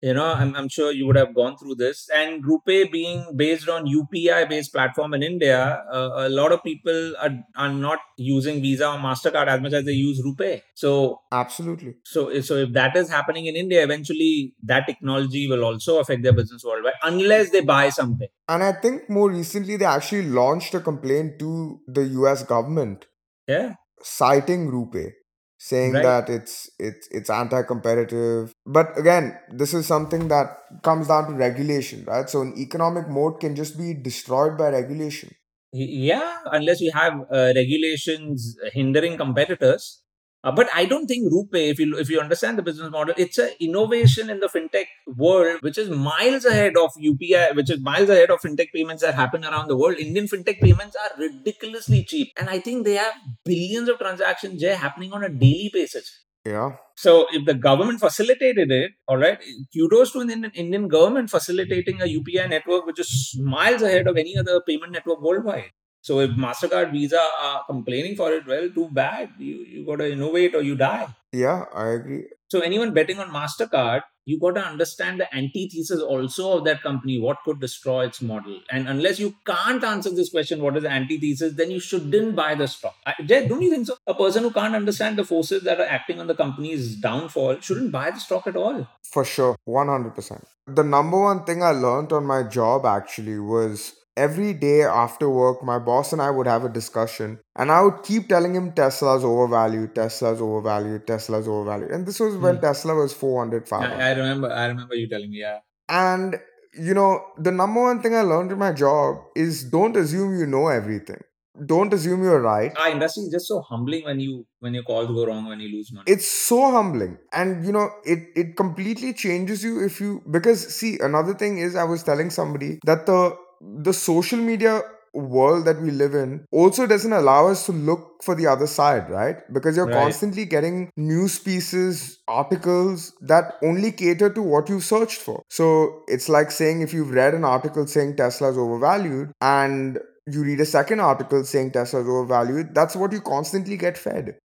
you 0.01 0.13
know 0.13 0.33
I'm, 0.33 0.55
I'm 0.55 0.69
sure 0.69 0.91
you 0.91 1.05
would 1.07 1.15
have 1.15 1.33
gone 1.35 1.57
through 1.57 1.75
this 1.75 2.09
and 2.13 2.43
rupay 2.43 2.91
being 2.91 3.25
based 3.35 3.69
on 3.69 3.85
upi 3.85 4.49
based 4.49 4.73
platform 4.73 5.13
in 5.13 5.23
india 5.23 5.83
uh, 5.91 6.09
a 6.15 6.29
lot 6.29 6.51
of 6.51 6.63
people 6.63 7.13
are, 7.21 7.31
are 7.55 7.69
not 7.71 7.99
using 8.17 8.61
visa 8.61 8.87
or 8.89 8.97
mastercard 8.97 9.47
as 9.47 9.61
much 9.61 9.73
as 9.73 9.85
they 9.85 9.91
use 9.93 10.21
rupay 10.25 10.61
so 10.73 11.21
absolutely. 11.31 11.95
so, 12.03 12.39
so 12.41 12.55
if 12.55 12.73
that 12.73 12.95
is 12.95 13.09
happening 13.09 13.45
in 13.45 13.55
India, 13.55 13.83
eventually 13.83 14.55
that 14.63 14.85
technology 14.87 15.47
will 15.47 15.63
also 15.63 15.99
affect 15.99 16.23
their 16.23 16.33
business 16.33 16.63
worldwide, 16.63 16.93
unless 17.03 17.51
they 17.51 17.61
buy 17.61 17.89
something. 17.89 18.27
And 18.47 18.63
I 18.63 18.73
think 18.73 19.09
more 19.09 19.29
recently 19.29 19.77
they 19.77 19.85
actually 19.85 20.23
launched 20.23 20.73
a 20.73 20.79
complaint 20.79 21.39
to 21.39 21.79
the 21.87 22.03
US 22.21 22.43
government 22.43 23.05
Yeah, 23.47 23.75
citing 24.01 24.71
RuPay, 24.71 25.11
saying 25.57 25.93
Right. 25.93 26.03
that 26.03 26.29
it's 26.29 26.69
it's 26.79 27.07
it's 27.11 27.29
anti-competitive. 27.29 28.53
But 28.71 28.97
again, 28.97 29.37
this 29.51 29.73
is 29.73 29.85
something 29.85 30.29
that 30.29 30.81
comes 30.81 31.07
down 31.07 31.27
to 31.27 31.33
regulation, 31.33 32.05
right? 32.05 32.29
So 32.29 32.41
an 32.41 32.53
economic 32.57 33.09
mode 33.09 33.39
can 33.41 33.55
just 33.55 33.77
be 33.77 33.93
destroyed 33.93 34.57
by 34.57 34.69
regulation. 34.69 35.35
Yeah. 35.73 36.37
Unless 36.45 36.79
you 36.79 36.91
have 36.93 37.13
uh, 37.31 37.51
regulations 37.55 38.55
hindering 38.73 39.17
competitors. 39.17 40.01
Uh, 40.43 40.51
but 40.51 40.67
I 40.73 40.85
don't 40.85 41.05
think 41.05 41.31
rupay 41.31 41.69
if 41.69 41.79
you 41.79 41.97
if 41.99 42.09
you 42.09 42.19
understand 42.19 42.57
the 42.57 42.63
business 42.63 42.89
model, 42.89 43.13
it's 43.15 43.37
an 43.37 43.51
innovation 43.59 44.29
in 44.29 44.39
the 44.39 44.47
fintech 44.47 44.87
world, 45.15 45.61
which 45.61 45.77
is 45.77 45.89
miles 45.89 46.45
ahead 46.45 46.77
of 46.77 46.91
UPI, 46.99 47.55
which 47.55 47.69
is 47.69 47.79
miles 47.79 48.09
ahead 48.09 48.31
of 48.31 48.41
fintech 48.41 48.71
payments 48.73 49.03
that 49.03 49.13
happen 49.13 49.45
around 49.45 49.67
the 49.67 49.77
world. 49.77 49.97
Indian 49.97 50.25
fintech 50.25 50.59
payments 50.59 50.95
are 50.95 51.11
ridiculously 51.19 52.03
cheap, 52.03 52.29
and 52.37 52.49
I 52.49 52.57
think 52.57 52.85
they 52.85 52.95
have 52.95 53.13
billions 53.45 53.87
of 53.87 53.99
transactions 53.99 54.63
happening 54.63 55.13
on 55.13 55.23
a 55.23 55.29
daily 55.29 55.69
basis. 55.71 56.11
Yeah. 56.45 56.77
So 56.95 57.27
if 57.31 57.45
the 57.45 57.53
government 57.53 57.99
facilitated 57.99 58.71
it, 58.71 58.91
all 59.07 59.17
right, 59.17 59.39
kudos 59.73 60.11
to 60.13 60.23
the 60.23 60.33
Indian, 60.33 60.51
Indian 60.53 60.87
government 60.87 61.29
facilitating 61.29 62.01
a 62.01 62.05
UPI 62.05 62.49
network 62.49 62.85
which 62.85 62.99
is 62.99 63.39
miles 63.39 63.81
ahead 63.81 64.07
of 64.07 64.17
any 64.17 64.37
other 64.37 64.61
payment 64.61 64.91
network 64.91 65.21
worldwide. 65.21 65.71
So 66.01 66.19
if 66.19 66.31
Mastercard, 66.31 66.91
Visa 66.91 67.23
are 67.41 67.63
complaining 67.67 68.15
for 68.15 68.31
it, 68.33 68.47
well, 68.47 68.69
too 68.69 68.89
bad. 68.91 69.29
You 69.37 69.57
you 69.73 69.85
got 69.85 69.97
to 69.97 70.11
innovate 70.11 70.55
or 70.55 70.63
you 70.63 70.75
die. 70.75 71.07
Yeah, 71.31 71.65
I 71.73 71.89
agree. 71.89 72.25
So 72.51 72.59
anyone 72.59 72.93
betting 72.93 73.17
on 73.17 73.29
Mastercard, 73.29 74.01
you 74.25 74.37
got 74.37 74.55
to 74.55 74.61
understand 74.61 75.21
the 75.21 75.33
antithesis 75.33 76.01
also 76.01 76.57
of 76.57 76.65
that 76.65 76.83
company. 76.83 77.17
What 77.17 77.37
could 77.45 77.61
destroy 77.61 78.07
its 78.07 78.21
model? 78.21 78.59
And 78.69 78.89
unless 78.89 79.21
you 79.21 79.35
can't 79.45 79.81
answer 79.81 80.09
this 80.09 80.31
question, 80.31 80.61
what 80.61 80.75
is 80.75 80.83
the 80.83 80.91
antithesis? 80.91 81.53
Then 81.55 81.71
you 81.71 81.79
shouldn't 81.79 82.35
buy 82.35 82.55
the 82.55 82.67
stock. 82.67 82.93
I, 83.05 83.13
don't 83.25 83.61
you 83.61 83.69
think 83.69 83.87
so? 83.87 83.95
A 84.05 84.13
person 84.13 84.43
who 84.43 84.51
can't 84.51 84.75
understand 84.75 85.17
the 85.17 85.23
forces 85.23 85.63
that 85.63 85.79
are 85.79 85.85
acting 85.85 86.19
on 86.19 86.27
the 86.27 86.35
company's 86.35 86.97
downfall 86.97 87.61
shouldn't 87.61 87.93
buy 87.93 88.11
the 88.11 88.19
stock 88.19 88.45
at 88.47 88.57
all. 88.57 88.85
For 89.01 89.23
sure, 89.23 89.55
100%. 89.65 90.43
The 90.67 90.83
number 90.83 91.21
one 91.21 91.45
thing 91.45 91.63
I 91.63 91.71
learned 91.71 92.11
on 92.11 92.25
my 92.25 92.43
job 92.43 92.85
actually 92.85 93.39
was 93.39 93.93
every 94.17 94.53
day 94.53 94.83
after 94.83 95.29
work, 95.29 95.63
my 95.63 95.79
boss 95.79 96.11
and 96.13 96.21
I 96.21 96.29
would 96.29 96.47
have 96.47 96.63
a 96.65 96.69
discussion, 96.69 97.39
and 97.55 97.71
I 97.71 97.81
would 97.81 98.03
keep 98.03 98.27
telling 98.29 98.53
him 98.55 98.71
Tesla's 98.73 99.23
overvalued, 99.23 99.95
Tesla's 99.95 100.41
overvalued, 100.41 101.07
Tesla's 101.07 101.47
overvalued. 101.47 101.91
And 101.91 102.05
this 102.05 102.19
was 102.19 102.35
when 102.37 102.55
Hmm. 102.55 102.61
Tesla 102.61 102.95
was 102.95 103.13
400, 103.13 103.67
500. 103.67 104.01
I, 104.03 104.09
I 104.09 104.13
remember. 104.13 104.51
I 104.51 104.65
remember 104.67 104.95
you 104.95 105.07
telling 105.09 105.31
me. 105.31 105.39
Yeah. 105.39 105.59
And, 105.89 106.39
you 106.73 106.93
know, 106.93 107.23
the 107.37 107.51
number 107.51 107.81
one 107.81 108.01
thing 108.01 108.15
I 108.15 108.21
learned 108.21 108.51
in 108.51 108.57
my 108.57 108.71
job 108.71 109.17
is 109.35 109.63
don't 109.63 109.95
assume 109.97 110.37
you 110.39 110.45
know 110.45 110.67
everything. 110.67 111.21
Don't 111.65 111.93
assume 111.93 112.23
you're 112.23 112.41
right. 112.41 112.71
Our 112.77 112.89
industry 112.91 113.23
is 113.23 113.31
just 113.31 113.47
so 113.47 113.61
humbling 113.61 114.05
when 114.05 114.19
you 114.21 114.45
when 114.59 114.73
your 114.73 114.83
calls 114.83 115.07
go 115.07 115.25
wrong 115.25 115.45
when 115.47 115.59
you 115.59 115.69
lose 115.69 115.91
money. 115.91 116.05
it's 116.11 116.27
so 116.27 116.71
humbling 116.71 117.17
and 117.33 117.65
you 117.65 117.71
know 117.73 117.89
it 118.05 118.19
it 118.35 118.55
completely 118.55 119.11
changes 119.13 119.63
you 119.63 119.83
if 119.83 119.99
you 119.99 120.21
because 120.31 120.63
see 120.73 120.97
another 120.99 121.33
thing 121.33 121.57
is 121.57 121.75
i 121.75 121.83
was 121.83 122.03
telling 122.03 122.29
somebody 122.29 122.79
that 122.85 123.05
the 123.05 123.19
the 123.61 123.93
social 123.93 124.39
media 124.39 124.81
world 125.13 125.65
that 125.65 125.81
we 125.81 125.91
live 125.91 126.13
in 126.15 126.45
also 126.51 126.87
doesn't 126.87 127.11
allow 127.11 127.47
us 127.47 127.65
to 127.65 127.73
look 127.73 128.23
for 128.23 128.33
the 128.33 128.47
other 128.47 128.65
side 128.67 129.09
right 129.09 129.37
because 129.53 129.75
you're 129.75 129.85
Right. 129.87 130.03
constantly 130.03 130.45
getting 130.45 130.89
news 130.95 131.37
pieces 131.37 132.19
articles 132.29 133.11
that 133.21 133.55
only 133.61 133.91
cater 133.91 134.29
to 134.29 134.41
what 134.41 134.69
you've 134.69 134.85
searched 134.85 135.19
for 135.21 135.43
so 135.49 136.01
it's 136.07 136.29
like 136.29 136.49
saying 136.49 136.81
if 136.81 136.93
you've 136.93 137.11
read 137.11 137.33
an 137.33 137.43
article 137.43 137.85
saying 137.87 138.15
tesla's 138.15 138.57
overvalued 138.57 139.31
and 139.41 139.99
you 140.27 140.43
read 140.43 140.61
a 140.61 140.65
second 140.65 141.01
article 141.01 141.43
saying 141.43 141.71
tesla's 141.71 142.07
overvalued 142.07 142.73
that's 142.73 142.95
what 142.95 143.11
you 143.11 143.19
constantly 143.19 143.75
get 143.75 143.97
fed 143.97 144.37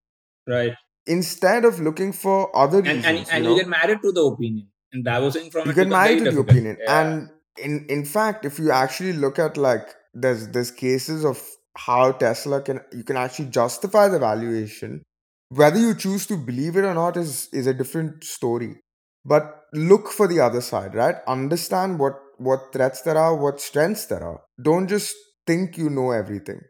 right. 0.48 0.74
instead 1.07 1.64
of 1.64 1.81
looking 1.81 2.12
for 2.12 2.55
other 2.57 2.79
And 2.79 3.05
reasons, 3.05 3.07
and, 3.07 3.29
and 3.31 3.44
you 3.44 3.50
you, 3.50 3.57
know, 3.57 3.62
get 3.62 3.68
married 3.68 4.02
to 4.02 4.12
the 4.12 4.22
opinion. 4.22 4.68
And 4.92 5.05
divorcing 5.05 5.50
from 5.50 5.66
you 5.66 5.72
it 5.72 5.74
get 5.74 5.88
becomes 5.88 5.90
married 5.90 6.18
very 6.18 6.20
to 6.20 6.24
the 6.24 6.42
difficult. 6.42 6.50
opinion. 6.50 6.76
Yeah. 6.81 7.00
And 7.00 7.31
in 7.59 7.87
in 7.88 8.05
fact, 8.05 8.45
if 8.45 8.59
you 8.59 8.71
actually 8.71 9.12
look 9.12 9.38
at 9.38 9.57
like 9.57 9.88
there's 10.14 10.49
there's 10.49 10.71
cases 10.71 11.25
of 11.25 11.42
how 11.77 12.12
Tesla 12.12 12.61
can 12.62 12.81
you 12.92 13.05
can 13.05 13.16
actually 13.16 13.49
justify 13.51 14.09
the 14.09 14.19
valuation. 14.19 15.03
Whether 15.51 15.79
you 15.79 15.95
choose 15.95 16.27
to 16.27 16.37
believe 16.37 16.77
it 16.77 16.85
or 16.85 16.95
not 16.95 17.16
is 17.16 17.49
is 17.53 17.66
a 17.66 17.75
different 17.75 18.25
story. 18.25 18.81
But 19.25 19.62
look 19.73 20.09
for 20.09 20.29
the 20.29 20.40
other 20.40 20.61
side, 20.61 20.95
right? 20.95 21.16
Understand 21.27 21.99
what 21.99 22.14
what 22.38 22.73
threats 22.73 23.03
there 23.03 23.16
are, 23.16 23.35
what 23.37 23.61
strengths 23.61 24.07
there 24.07 24.23
are. 24.25 24.40
Don't 24.61 24.88
just 24.88 25.14
think 25.47 25.77
you 25.79 25.90
know 25.90 26.11
everything. 26.11 26.61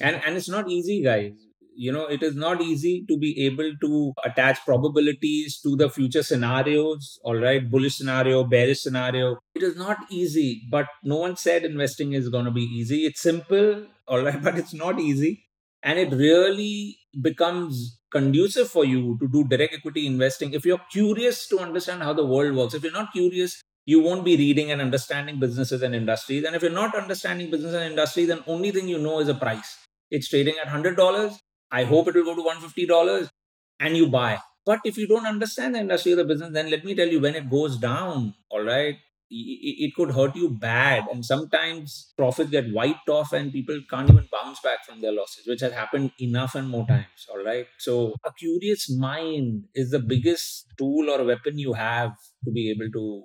and 0.00 0.20
and 0.26 0.36
it's 0.36 0.48
not 0.48 0.68
easy 0.70 1.02
guys 1.04 1.32
you 1.74 1.92
know 1.92 2.06
it 2.06 2.22
is 2.22 2.34
not 2.34 2.60
easy 2.60 3.04
to 3.08 3.16
be 3.18 3.44
able 3.46 3.72
to 3.80 4.12
attach 4.24 4.64
probabilities 4.64 5.60
to 5.60 5.76
the 5.76 5.88
future 5.88 6.22
scenarios. 6.22 7.18
All 7.24 7.36
right 7.36 7.68
bullish 7.70 7.96
scenario 7.96 8.44
bearish 8.44 8.80
scenario. 8.80 9.38
It 9.54 9.62
is 9.62 9.76
not 9.76 9.98
easy 10.10 10.62
but 10.70 10.86
no 11.02 11.16
one 11.16 11.36
said 11.36 11.64
investing 11.64 12.12
is 12.12 12.28
going 12.28 12.44
to 12.44 12.50
be 12.50 12.62
easy. 12.62 13.06
It's 13.06 13.20
simple 13.20 13.86
all 14.06 14.22
right 14.22 14.42
but 14.48 14.58
it's 14.58 14.74
not 14.74 15.00
easy. 15.00 15.46
And 15.82 15.98
it 15.98 16.12
really 16.12 16.98
becomes 17.22 17.98
conducive 18.12 18.68
for 18.68 18.84
you 18.84 19.16
to 19.20 19.28
do 19.28 19.44
direct 19.48 19.74
equity 19.74 20.06
investing. 20.06 20.52
If 20.52 20.66
you're 20.66 20.84
curious 20.90 21.46
to 21.48 21.60
understand 21.60 22.02
how 22.02 22.12
the 22.12 22.26
world 22.26 22.56
works 22.56 22.74
if 22.74 22.82
you're 22.82 22.92
not 22.92 23.12
curious 23.12 23.62
you 23.86 24.00
won't 24.00 24.24
be 24.24 24.36
reading 24.36 24.70
and 24.70 24.80
understanding 24.80 25.40
businesses 25.40 25.82
and 25.82 25.94
industries. 25.94 26.44
And 26.44 26.54
if 26.54 26.62
you're 26.62 26.70
not 26.70 26.94
understanding 26.94 27.50
business 27.50 27.74
and 27.74 27.84
industry 27.84 28.24
then 28.24 28.44
only 28.46 28.70
thing 28.70 28.88
you 28.88 28.98
know 28.98 29.20
is 29.20 29.28
a 29.28 29.34
price. 29.34 29.78
It's 30.10 30.28
trading 30.28 30.56
at 30.62 30.68
$100 30.68 31.38
i 31.70 31.84
hope 31.84 32.08
it 32.08 32.14
will 32.14 32.24
go 32.24 32.34
to 32.34 32.42
$150 32.42 33.30
and 33.78 33.96
you 33.96 34.08
buy. 34.08 34.38
But 34.66 34.80
if 34.84 34.98
you 34.98 35.08
don't 35.08 35.26
understand 35.26 35.74
the 35.74 35.80
industry 35.80 36.12
or 36.12 36.16
the 36.16 36.24
business 36.24 36.50
then 36.52 36.70
let 36.70 36.84
me 36.84 36.94
tell 36.94 37.08
you 37.08 37.20
when 37.20 37.34
it 37.34 37.50
goes 37.50 37.78
down 37.78 38.34
all 38.50 38.62
right 38.62 38.96
it, 39.30 39.74
it 39.86 39.94
could 39.94 40.10
hurt 40.10 40.34
you 40.34 40.50
bad. 40.50 41.04
And 41.12 41.24
sometimes 41.24 42.12
profits 42.16 42.50
get 42.50 42.72
wiped 42.72 43.08
off 43.08 43.32
and 43.32 43.52
people 43.52 43.80
can't 43.88 44.10
even 44.10 44.28
bounce 44.30 44.60
back 44.60 44.84
from 44.84 45.00
their 45.00 45.12
losses 45.12 45.46
which 45.46 45.60
has 45.60 45.72
happened 45.72 46.12
enough 46.20 46.54
and 46.54 46.68
more 46.68 46.86
times 46.86 47.26
all 47.30 47.42
right? 47.42 47.66
So 47.78 48.14
a 48.24 48.32
curious 48.32 48.90
mind 48.90 49.64
is 49.74 49.90
the 49.90 50.00
biggest 50.00 50.66
tool 50.78 51.10
or 51.10 51.24
weapon 51.24 51.58
you 51.58 51.72
have 51.74 52.12
to 52.44 52.50
be 52.50 52.70
able 52.70 52.90
to 52.92 53.24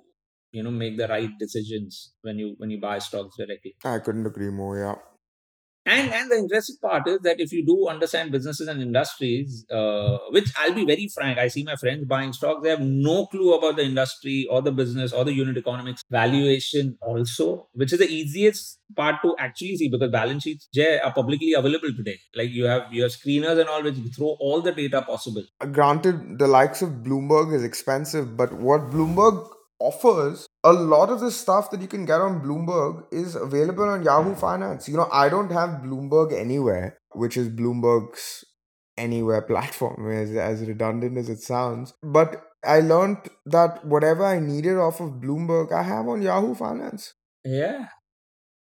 you 0.52 0.62
know 0.62 0.70
make 0.70 0.96
the 0.96 1.08
right 1.08 1.30
decisions 1.38 2.14
when 2.22 2.38
you 2.38 2.54
when 2.58 2.70
you 2.70 2.80
buy 2.80 2.98
stocks 2.98 3.36
directly. 3.36 3.74
I 3.84 3.98
couldn't 3.98 4.26
agree 4.26 4.50
more, 4.50 4.78
yeah. 4.78 4.94
And 5.86 6.12
and 6.12 6.30
the 6.30 6.36
interesting 6.36 6.76
part 6.82 7.06
is 7.08 7.20
that 7.20 7.40
if 7.40 7.52
you 7.52 7.64
do 7.64 7.88
understand 7.88 8.32
businesses 8.32 8.68
and 8.68 8.82
industries, 8.82 9.64
uh, 9.70 10.18
which 10.30 10.52
I'll 10.58 10.74
be 10.74 10.84
very 10.84 11.08
frank, 11.14 11.38
I 11.38 11.48
see 11.48 11.62
my 11.62 11.76
friends 11.76 12.06
buying 12.06 12.32
stocks, 12.32 12.60
they 12.62 12.70
have 12.70 12.80
no 12.80 13.26
clue 13.26 13.54
about 13.54 13.76
the 13.76 13.84
industry 13.84 14.46
or 14.50 14.62
the 14.62 14.72
business 14.72 15.12
or 15.12 15.24
the 15.24 15.32
unit 15.32 15.56
economics 15.56 16.02
valuation 16.10 16.98
also, 17.00 17.68
which 17.72 17.92
is 17.92 18.00
the 18.00 18.08
easiest 18.08 18.80
part 18.96 19.16
to 19.22 19.34
actually 19.38 19.76
see 19.76 19.88
because 19.88 20.10
balance 20.10 20.42
sheets 20.42 20.68
Jay, 20.74 20.98
are 20.98 21.12
publicly 21.12 21.52
available 21.52 21.92
today. 21.96 22.18
Like 22.34 22.50
you 22.50 22.64
have 22.66 22.92
your 22.92 23.08
screeners 23.08 23.60
and 23.60 23.68
all, 23.68 23.82
which 23.82 23.96
throw 24.16 24.36
all 24.40 24.60
the 24.60 24.72
data 24.72 25.02
possible. 25.02 25.44
granted 25.72 26.38
the 26.38 26.46
likes 26.46 26.82
of 26.82 26.90
bloomberg 27.04 27.54
is 27.54 27.62
expensive 27.62 28.36
but 28.36 28.52
what 28.52 28.90
bloomberg 28.90 29.55
offers 29.78 30.46
a 30.64 30.72
lot 30.72 31.10
of 31.10 31.20
the 31.20 31.30
stuff 31.30 31.70
that 31.70 31.80
you 31.80 31.88
can 31.88 32.04
get 32.04 32.20
on 32.20 32.40
bloomberg 32.40 33.04
is 33.12 33.34
available 33.34 33.84
on 33.84 34.02
yahoo 34.02 34.34
finance 34.34 34.88
you 34.88 34.96
know 34.96 35.08
i 35.12 35.28
don't 35.28 35.52
have 35.52 35.82
bloomberg 35.82 36.32
anywhere 36.32 36.98
which 37.12 37.36
is 37.36 37.48
bloomberg's 37.48 38.44
anywhere 38.96 39.42
platform 39.52 40.10
as, 40.10 40.30
as 40.32 40.66
redundant 40.66 41.18
as 41.18 41.28
it 41.28 41.40
sounds 41.40 41.92
but 42.02 42.42
i 42.64 42.80
learned 42.80 43.18
that 43.44 43.84
whatever 43.84 44.24
i 44.24 44.38
needed 44.38 44.76
off 44.76 45.00
of 45.00 45.20
bloomberg 45.26 45.72
i 45.72 45.82
have 45.82 46.08
on 46.08 46.22
yahoo 46.22 46.54
finance 46.54 47.14
Yeah. 47.44 47.86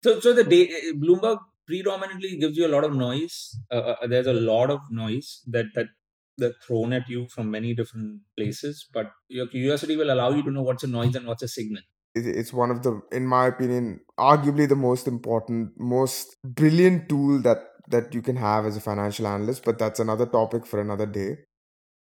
So, 0.03 0.19
so 0.19 0.33
the 0.33 0.43
day, 0.43 0.69
Bloomberg 0.93 1.37
predominantly 1.65 2.37
gives 2.37 2.57
you 2.57 2.67
a 2.67 2.73
lot 2.75 2.83
of 2.83 2.93
noise. 2.93 3.57
Uh, 3.71 3.95
uh, 4.01 4.07
there's 4.07 4.27
a 4.27 4.33
lot 4.33 4.69
of 4.69 4.81
noise 4.91 5.41
that 5.47 5.67
that 5.75 5.87
that 6.37 6.53
thrown 6.63 6.93
at 6.93 7.07
you 7.09 7.27
from 7.27 7.51
many 7.51 7.73
different 7.73 8.21
places, 8.37 8.87
but 8.93 9.11
your 9.29 9.47
curiosity 9.47 9.95
will 9.95 10.11
allow 10.11 10.31
you 10.31 10.43
to 10.43 10.51
know 10.51 10.63
what's 10.63 10.83
a 10.83 10.87
noise 10.87 11.15
and 11.15 11.27
what's 11.27 11.43
a 11.43 11.47
signal. 11.47 11.83
it's 12.15 12.53
one 12.53 12.69
of 12.69 12.83
the 12.83 13.01
in 13.11 13.25
my 13.25 13.47
opinion 13.47 13.99
arguably 14.19 14.67
the 14.69 14.75
most 14.75 15.07
important 15.07 15.71
most 15.79 16.35
brilliant 16.43 17.09
tool 17.09 17.39
that 17.41 17.63
that 17.89 18.13
you 18.13 18.21
can 18.21 18.35
have 18.35 18.65
as 18.65 18.77
a 18.77 18.81
financial 18.81 19.25
analyst 19.27 19.65
but 19.65 19.79
that's 19.79 19.99
another 19.99 20.25
topic 20.25 20.65
for 20.65 20.79
another 20.79 21.07
day 21.07 21.37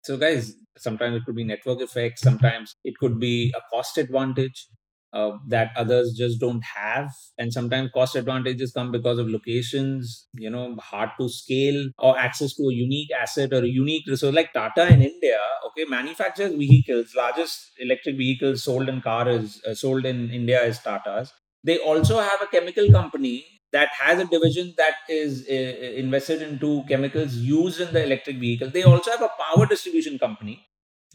So, 0.05 0.17
guys, 0.17 0.55
sometimes 0.79 1.17
it 1.17 1.25
could 1.25 1.35
be 1.35 1.45
network 1.45 1.81
effects. 1.81 2.23
Sometimes 2.23 2.77
it 2.85 2.97
could 2.99 3.19
be 3.19 3.53
a 3.57 3.61
cost 3.71 3.99
advantage 3.99 4.69
uh, 5.13 5.33
that 5.49 5.71
others 5.77 6.15
just 6.17 6.41
don't 6.41 6.63
have. 6.65 7.11
And 7.39 7.53
sometimes 7.53 7.91
cost 7.93 8.17
advantages 8.17 8.73
come 8.73 8.93
because 8.93 9.19
of 9.19 9.29
locations, 9.29 10.29
you 10.35 10.51
know, 10.51 10.77
hard 10.77 11.11
to 11.21 11.29
scale 11.29 11.89
or 11.99 12.19
access 12.19 12.55
to 12.57 12.65
a 12.65 12.75
unique 12.75 13.11
asset 13.13 13.53
or 13.53 13.65
a 13.65 13.69
unique 13.69 14.07
resource. 14.07 14.35
Like 14.35 14.53
Tata 14.53 14.87
in 14.93 15.03
India, 15.03 15.39
okay, 15.69 15.85
manufactures 15.89 16.55
vehicles. 16.55 17.15
Largest 17.15 17.73
electric 17.79 18.17
vehicles 18.17 18.63
sold 18.63 18.89
in 18.89 19.01
car 19.01 19.29
is 19.29 19.63
uh, 19.67 19.75
sold 19.75 20.05
in 20.05 20.31
India 20.31 20.63
is 20.63 20.79
Tata's. 20.79 21.33
They 21.65 21.79
also 21.79 22.21
have 22.21 22.41
a 22.43 22.47
chemical 22.47 22.91
company 22.91 23.45
that 23.73 23.89
has 23.99 24.21
a 24.21 24.25
division 24.25 24.75
that 24.77 24.95
is 25.09 25.47
uh, 25.49 25.53
invested 25.53 26.41
into 26.43 26.85
chemicals 26.89 27.35
used 27.37 27.81
in 27.81 27.93
the 27.93 28.03
electric 28.05 28.39
vehicle. 28.39 28.71
They 28.71 28.85
also 28.85 29.11
have 29.11 29.23
a 29.23 29.31
power 29.39 29.67
distribution 29.67 30.19
company 30.19 30.65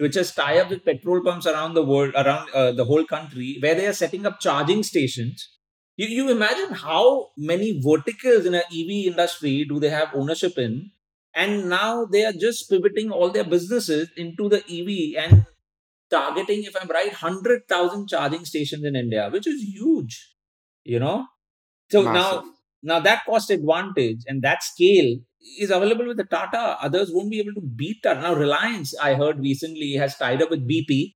which 0.02 0.16
has 0.16 0.34
tie 0.34 0.58
up 0.60 0.70
with 0.70 0.84
petrol 0.84 1.24
pumps 1.24 1.46
around 1.46 1.76
the 1.76 1.84
world, 1.84 2.14
around 2.16 2.50
uh, 2.56 2.72
the 2.72 2.86
whole 2.86 3.06
country, 3.06 3.58
where 3.62 3.76
they 3.76 3.86
are 3.86 3.94
setting 3.94 4.26
up 4.26 4.40
charging 4.40 4.82
stations. 4.82 5.48
You, 5.96 6.08
you 6.08 6.32
imagine 6.32 6.74
how 6.74 7.30
many 7.38 7.80
verticals 7.80 8.48
in 8.48 8.56
an 8.56 8.64
EV 8.74 9.12
industry 9.12 9.64
do 9.70 9.80
they 9.80 9.90
have 9.90 10.16
ownership 10.16 10.58
in, 10.58 10.90
and 11.36 11.70
now 11.70 12.06
they 12.06 12.26
are 12.26 12.34
just 12.34 12.68
pivoting 12.68 13.12
all 13.12 13.30
their 13.30 13.44
businesses 13.44 14.10
into 14.18 14.50
the 14.50 14.64
EV 14.68 15.24
and 15.24 15.46
targeting, 16.10 16.64
if 16.64 16.76
I'm 16.82 16.90
right, 16.90 17.14
hundred 17.14 17.68
thousand 17.70 18.10
charging 18.10 18.46
stations 18.46 18.84
in 18.84 18.96
India, 18.96 19.30
which 19.32 19.46
is 19.46 19.62
huge. 19.62 20.34
You 20.84 21.00
know, 21.00 21.28
so 21.92 22.02
Massive. 22.02 22.44
Now 22.44 22.52
that 22.84 23.26
cost 23.26 23.50
advantage 23.50 24.20
and 24.28 24.42
that 24.42 24.64
scale 24.64 25.18
is 25.60 25.72
available 25.72 26.08
with 26.08 26.18
the 26.18 26.24
Tata. 26.24 26.78
Others 26.82 27.12
won't 27.12 27.32
be 27.32 27.40
able 27.40 27.54
to 27.54 27.62
beat 27.62 27.98
that. 28.04 28.22
Now 28.22 28.34
Reliance, 28.34 28.98
I 28.98 29.16
heard 29.16 29.40
recently, 29.40 29.94
has 29.94 30.16
tied 30.18 30.42
up 30.42 30.50
with 30.50 30.68
BP, 30.68 31.14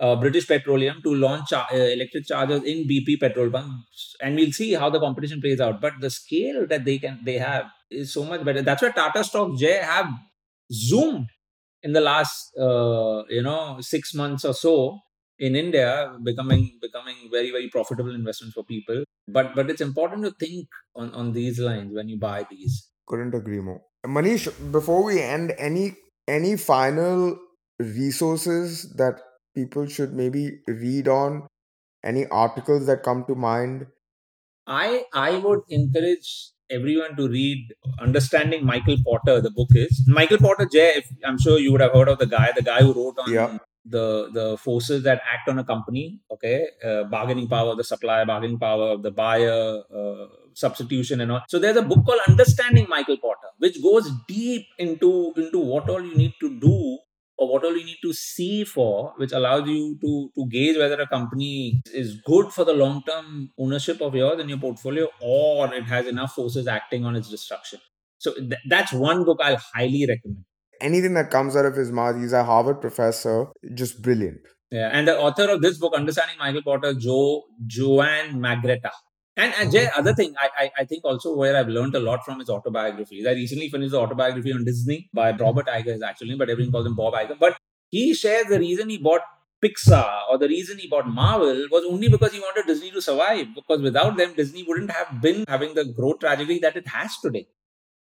uh, 0.00 0.16
British 0.16 0.46
Petroleum, 0.46 1.00
to 1.02 1.14
launch 1.14 1.52
uh, 1.52 1.66
electric 1.72 2.26
chargers 2.26 2.62
in 2.64 2.88
BP 2.88 3.20
petrol 3.20 3.50
pumps, 3.50 4.16
and 4.20 4.36
we'll 4.36 4.52
see 4.52 4.72
how 4.72 4.90
the 4.90 5.00
competition 5.00 5.40
plays 5.40 5.60
out. 5.60 5.80
But 5.80 5.94
the 6.00 6.10
scale 6.10 6.66
that 6.66 6.84
they 6.84 6.98
can 6.98 7.20
they 7.24 7.38
have 7.38 7.66
is 7.90 8.12
so 8.12 8.24
much 8.24 8.44
better. 8.44 8.62
That's 8.62 8.82
why 8.82 8.90
Tata 8.90 9.24
stocks 9.24 9.60
Jay 9.60 9.78
have 9.78 10.08
zoomed 10.72 11.28
in 11.82 11.92
the 11.92 12.00
last 12.00 12.52
uh, 12.58 13.22
you 13.28 13.42
know 13.42 13.78
six 13.80 14.14
months 14.14 14.44
or 14.44 14.54
so 14.54 14.98
in 15.38 15.56
India, 15.56 16.16
becoming 16.22 16.78
becoming 16.80 17.16
very 17.30 17.50
very 17.50 17.68
profitable 17.68 18.14
investments 18.14 18.54
for 18.54 18.64
people. 18.64 19.04
But 19.28 19.54
but 19.54 19.70
it's 19.70 19.80
important 19.80 20.24
to 20.24 20.32
think 20.32 20.68
on 20.94 21.12
on 21.14 21.32
these 21.32 21.58
lines 21.58 21.94
when 21.94 22.08
you 22.08 22.18
buy 22.18 22.46
these. 22.50 22.90
Couldn't 23.06 23.34
agree 23.34 23.60
more. 23.60 23.82
Manish, 24.06 24.48
before 24.72 25.02
we 25.04 25.20
end, 25.20 25.54
any 25.58 25.96
any 26.26 26.56
final 26.56 27.38
resources 27.78 28.94
that 28.96 29.20
people 29.54 29.86
should 29.86 30.12
maybe 30.12 30.60
read 30.66 31.08
on? 31.08 31.46
Any 32.04 32.26
articles 32.26 32.86
that 32.86 33.02
come 33.02 33.24
to 33.26 33.34
mind? 33.34 33.86
I 34.66 35.04
I 35.14 35.38
would 35.38 35.60
encourage 35.68 36.52
everyone 36.70 37.16
to 37.16 37.28
read 37.28 37.74
Understanding 38.00 38.64
Michael 38.64 38.96
Porter. 39.04 39.40
The 39.40 39.50
book 39.50 39.70
is 39.74 40.04
Michael 40.06 40.38
Porter. 40.38 40.66
Jay, 40.66 40.92
if, 40.96 41.10
I'm 41.24 41.38
sure 41.38 41.58
you 41.58 41.72
would 41.72 41.80
have 41.80 41.92
heard 41.92 42.08
of 42.08 42.18
the 42.18 42.26
guy. 42.26 42.52
The 42.54 42.62
guy 42.62 42.80
who 42.82 42.92
wrote 42.92 43.18
on 43.18 43.32
Yeah. 43.32 43.58
The 43.88 44.30
the 44.32 44.56
forces 44.58 45.02
that 45.04 45.20
act 45.34 45.48
on 45.48 45.58
a 45.58 45.64
company. 45.64 46.20
Okay, 46.30 46.66
uh, 46.84 47.04
bargaining 47.04 47.48
power, 47.48 47.74
the 47.74 47.84
supplier, 47.84 48.26
bargaining 48.26 48.58
power 48.58 48.96
the 48.96 49.10
buyer, 49.10 49.82
uh, 49.94 50.26
substitution, 50.54 51.20
and 51.20 51.32
all. 51.32 51.42
So 51.48 51.58
there's 51.58 51.76
a 51.76 51.82
book 51.82 52.04
called 52.04 52.20
Understanding 52.28 52.86
Michael 52.88 53.18
Porter, 53.18 53.48
which 53.58 53.82
goes 53.82 54.10
deep 54.26 54.66
into 54.78 55.32
into 55.36 55.58
what 55.58 55.88
all 55.88 56.02
you 56.02 56.14
need 56.14 56.34
to 56.40 56.58
do 56.60 56.98
or 57.38 57.52
what 57.52 57.64
all 57.64 57.76
you 57.76 57.84
need 57.84 57.98
to 58.02 58.12
see 58.12 58.64
for, 58.64 59.14
which 59.16 59.32
allows 59.32 59.68
you 59.68 59.96
to 60.00 60.30
to 60.34 60.48
gauge 60.48 60.76
whether 60.76 61.00
a 61.00 61.06
company 61.06 61.82
is 61.94 62.20
good 62.26 62.52
for 62.52 62.64
the 62.64 62.74
long 62.74 63.02
term 63.08 63.50
ownership 63.58 64.00
of 64.00 64.14
yours 64.14 64.40
and 64.40 64.48
your 64.48 64.58
portfolio, 64.58 65.08
or 65.20 65.72
it 65.74 65.84
has 65.84 66.06
enough 66.06 66.34
forces 66.34 66.66
acting 66.66 67.04
on 67.04 67.16
its 67.16 67.30
destruction. 67.30 67.80
So 68.18 68.34
th- 68.34 68.64
that's 68.68 68.92
one 68.92 69.24
book 69.24 69.38
I'll 69.42 69.62
highly 69.74 70.06
recommend. 70.08 70.44
Anything 70.80 71.14
that 71.14 71.30
comes 71.30 71.56
out 71.56 71.66
of 71.66 71.74
his 71.74 71.90
mouth, 71.90 72.16
he's 72.16 72.32
a 72.32 72.44
Harvard 72.44 72.80
professor, 72.80 73.46
just 73.74 74.02
brilliant. 74.02 74.40
Yeah, 74.70 74.90
and 74.92 75.08
the 75.08 75.18
author 75.18 75.50
of 75.50 75.62
this 75.62 75.78
book, 75.78 75.94
Understanding 75.94 76.36
Michael 76.38 76.62
Porter, 76.62 76.94
Joe 76.94 77.44
Joanne 77.66 78.34
Magretta. 78.34 78.90
And, 79.36 79.54
and 79.58 79.70
Jay, 79.70 79.86
oh. 79.86 80.00
other 80.00 80.14
thing, 80.14 80.34
I, 80.38 80.48
I 80.58 80.70
I 80.80 80.84
think 80.84 81.04
also 81.04 81.34
where 81.34 81.56
I've 81.56 81.68
learned 81.68 81.94
a 81.94 82.00
lot 82.00 82.24
from 82.24 82.40
his 82.40 82.50
autobiographies. 82.50 83.26
I 83.26 83.32
recently 83.32 83.68
finished 83.70 83.92
the 83.92 84.00
autobiography 84.00 84.52
on 84.52 84.64
Disney 84.64 85.08
by 85.14 85.32
mm-hmm. 85.32 85.42
Robert 85.42 85.68
Iger, 85.68 86.02
actually, 86.02 86.34
but 86.34 86.50
everyone 86.50 86.72
calls 86.72 86.86
him 86.86 86.96
Bob 86.96 87.14
Iger. 87.14 87.38
But 87.38 87.56
he 87.88 88.14
shares 88.14 88.46
the 88.46 88.58
reason 88.58 88.90
he 88.90 88.98
bought 88.98 89.22
Pixar 89.64 90.22
or 90.30 90.38
the 90.38 90.48
reason 90.48 90.78
he 90.78 90.88
bought 90.88 91.08
Marvel 91.08 91.66
was 91.70 91.84
only 91.88 92.08
because 92.08 92.32
he 92.32 92.40
wanted 92.40 92.66
Disney 92.66 92.90
to 92.90 93.00
survive. 93.02 93.46
Because 93.54 93.80
without 93.80 94.16
them, 94.16 94.34
Disney 94.34 94.64
wouldn't 94.66 94.90
have 94.90 95.20
been 95.20 95.44
having 95.48 95.74
the 95.74 95.84
growth 95.84 96.20
trajectory 96.20 96.58
that 96.60 96.76
it 96.76 96.86
has 96.88 97.16
today. 97.18 97.46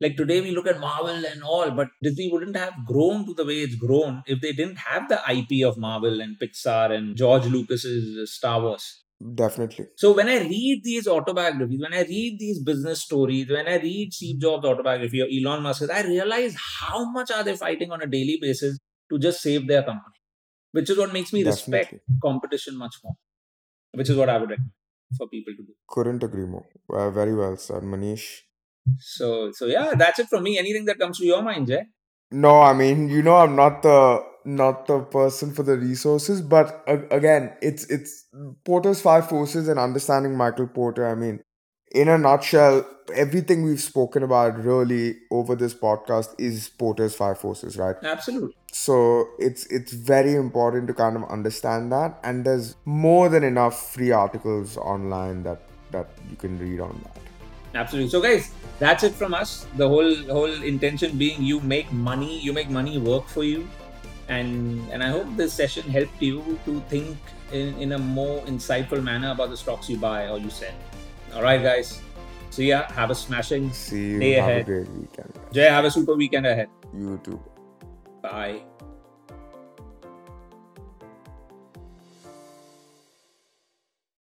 Like 0.02 0.18
today, 0.18 0.42
we 0.42 0.50
look 0.50 0.66
at 0.66 0.80
Marvel 0.80 1.24
and 1.32 1.44
all, 1.44 1.70
but 1.70 1.90
Disney 2.02 2.30
wouldn't 2.32 2.56
have 2.56 2.74
grown 2.86 3.24
to 3.28 3.36
the 3.36 3.46
way 3.46 3.60
it's 3.60 3.76
grown 3.76 4.24
if 4.26 4.42
they 4.42 4.52
didn't 4.52 4.80
have 4.80 5.08
the 5.08 5.20
IP 5.30 5.64
of 5.64 5.78
Marvel 5.78 6.22
and 6.22 6.38
Pixar 6.42 6.92
and 6.92 7.16
George 7.16 7.46
Lucas's 7.46 8.34
Star 8.34 8.60
Wars. 8.62 9.04
Definitely. 9.36 9.86
So 9.98 10.14
when 10.14 10.28
I 10.28 10.40
read 10.40 10.82
these 10.84 11.08
autobiographies, 11.08 11.80
when 11.80 11.94
I 11.94 12.02
read 12.02 12.38
these 12.40 12.64
business 12.64 13.04
stories, 13.04 13.52
when 13.52 13.68
I 13.68 13.76
read 13.76 14.12
Steve 14.12 14.40
Jobs' 14.42 14.66
autobiography 14.66 15.22
or 15.22 15.28
Elon 15.32 15.62
Musk's, 15.62 15.92
I 15.92 16.02
realize 16.02 16.56
how 16.80 17.12
much 17.12 17.30
are 17.30 17.44
they 17.44 17.56
fighting 17.56 17.92
on 17.92 18.02
a 18.02 18.08
daily 18.08 18.40
basis 18.42 18.80
to 19.12 19.20
just 19.20 19.42
save 19.44 19.68
their 19.68 19.84
company, 19.84 20.16
which 20.72 20.90
is 20.90 20.98
what 20.98 21.14
makes 21.14 21.32
me 21.32 21.44
respect 21.44 21.94
competition 22.24 22.76
much 22.76 22.96
more, 23.04 23.14
which 23.92 24.10
is 24.10 24.16
what 24.16 24.30
I 24.30 24.40
would 24.40 24.50
recommend 24.50 24.72
for 25.16 25.28
people 25.28 25.54
to 25.56 25.62
do. 25.62 25.74
Couldn't 25.88 26.24
agree 26.24 26.46
more. 26.46 26.66
Uh, 26.90 27.12
very 27.12 27.36
well 27.36 27.56
said, 27.58 27.84
Manish. 27.84 28.42
So, 29.00 29.52
so 29.52 29.66
yeah, 29.66 29.94
that's 29.96 30.20
it 30.20 30.30
from 30.30 30.44
me. 30.44 30.58
Anything 30.58 30.86
that 30.86 31.00
comes 31.00 31.18
to 31.20 31.26
your 31.26 31.42
mind, 31.42 31.68
Jay? 31.68 31.84
No, 32.32 32.62
I 32.62 32.74
mean, 32.74 33.10
you 33.10 33.22
know, 33.22 33.36
I'm 33.36 33.56
not 33.56 33.82
the 33.84 34.24
not 34.44 34.88
the 34.88 35.02
person 35.02 35.54
for 35.54 35.64
the 35.64 35.78
resources, 35.78 36.42
but 36.42 36.84
uh, 36.88 37.08
again, 37.12 37.54
it's 37.62 37.86
it's 37.86 38.26
Porter's 38.64 39.02
five 39.02 39.28
forces 39.30 39.68
and 39.68 39.80
understanding 39.80 40.36
Michael 40.36 40.68
Porter. 40.68 41.08
I 41.08 41.16
mean, 41.16 41.42
in 41.92 42.08
a 42.08 42.18
nutshell, 42.18 42.86
everything 43.14 43.64
we've 43.64 43.82
spoken 43.82 44.24
about 44.24 44.64
really 44.64 45.18
over 45.30 45.56
this 45.56 45.74
podcast 45.74 46.34
is 46.38 46.70
Porter's 46.70 47.16
five 47.16 47.38
forces, 47.38 47.78
right? 47.78 47.96
Absolutely. 48.02 48.56
So 48.72 49.28
it's 49.38 49.66
it's 49.66 49.92
very 49.92 50.34
important 50.34 50.88
to 50.88 50.94
kind 50.94 51.18
of 51.18 51.30
understand 51.30 51.92
that, 51.92 52.20
and 52.24 52.46
there's 52.46 52.76
more 52.86 53.28
than 53.30 53.44
enough 53.44 53.94
free 53.94 54.12
articles 54.12 54.78
online 54.78 55.44
that 55.44 55.64
that 55.92 56.10
you 56.30 56.38
can 56.38 56.58
read 56.58 56.80
on 56.80 57.02
that. 57.04 57.31
Absolutely. 57.74 58.10
So, 58.10 58.22
guys, 58.22 58.52
that's 58.80 59.04
it 59.04 59.14
from 59.16 59.34
us. 59.34 59.66
The 59.78 59.88
whole 59.88 60.16
whole 60.28 60.52
intention 60.64 61.18
being 61.18 61.42
you 61.42 61.60
make 61.62 61.92
money, 61.92 62.40
you 62.40 62.52
make 62.54 62.70
money 62.70 62.98
work 62.98 63.28
for 63.28 63.44
you, 63.44 63.68
and 64.28 64.82
and 64.92 65.04
I 65.04 65.10
hope 65.10 65.28
this 65.38 65.54
session 65.54 65.88
helped 65.88 66.22
you 66.22 66.60
to 66.66 66.80
think 66.90 67.18
in, 67.52 67.76
in 67.80 67.92
a 67.94 67.98
more 68.00 68.42
insightful 68.44 69.02
manner 69.02 69.32
about 69.32 69.50
the 69.50 69.58
stocks 69.58 69.90
you 69.90 69.98
buy 69.98 70.28
or 70.28 70.38
you 70.38 70.50
sell. 70.50 70.76
All 71.34 71.44
right, 71.44 71.62
guys. 71.64 72.02
See 72.52 72.68
ya. 72.76 72.84
Have 72.92 73.12
a 73.12 73.16
smashing 73.16 73.72
See 73.72 74.12
you. 74.12 74.20
Day 74.20 74.34
Have 74.34 74.50
ahead. 74.50 74.62
a 74.62 74.64
great 74.66 74.90
weekend. 74.92 75.32
Jay. 75.54 75.70
Have 75.72 75.86
a 75.86 75.92
super 75.92 76.16
weekend 76.16 76.46
ahead. 76.46 76.68
You 76.92 77.16
too. 77.24 77.40
Bye. 78.22 78.64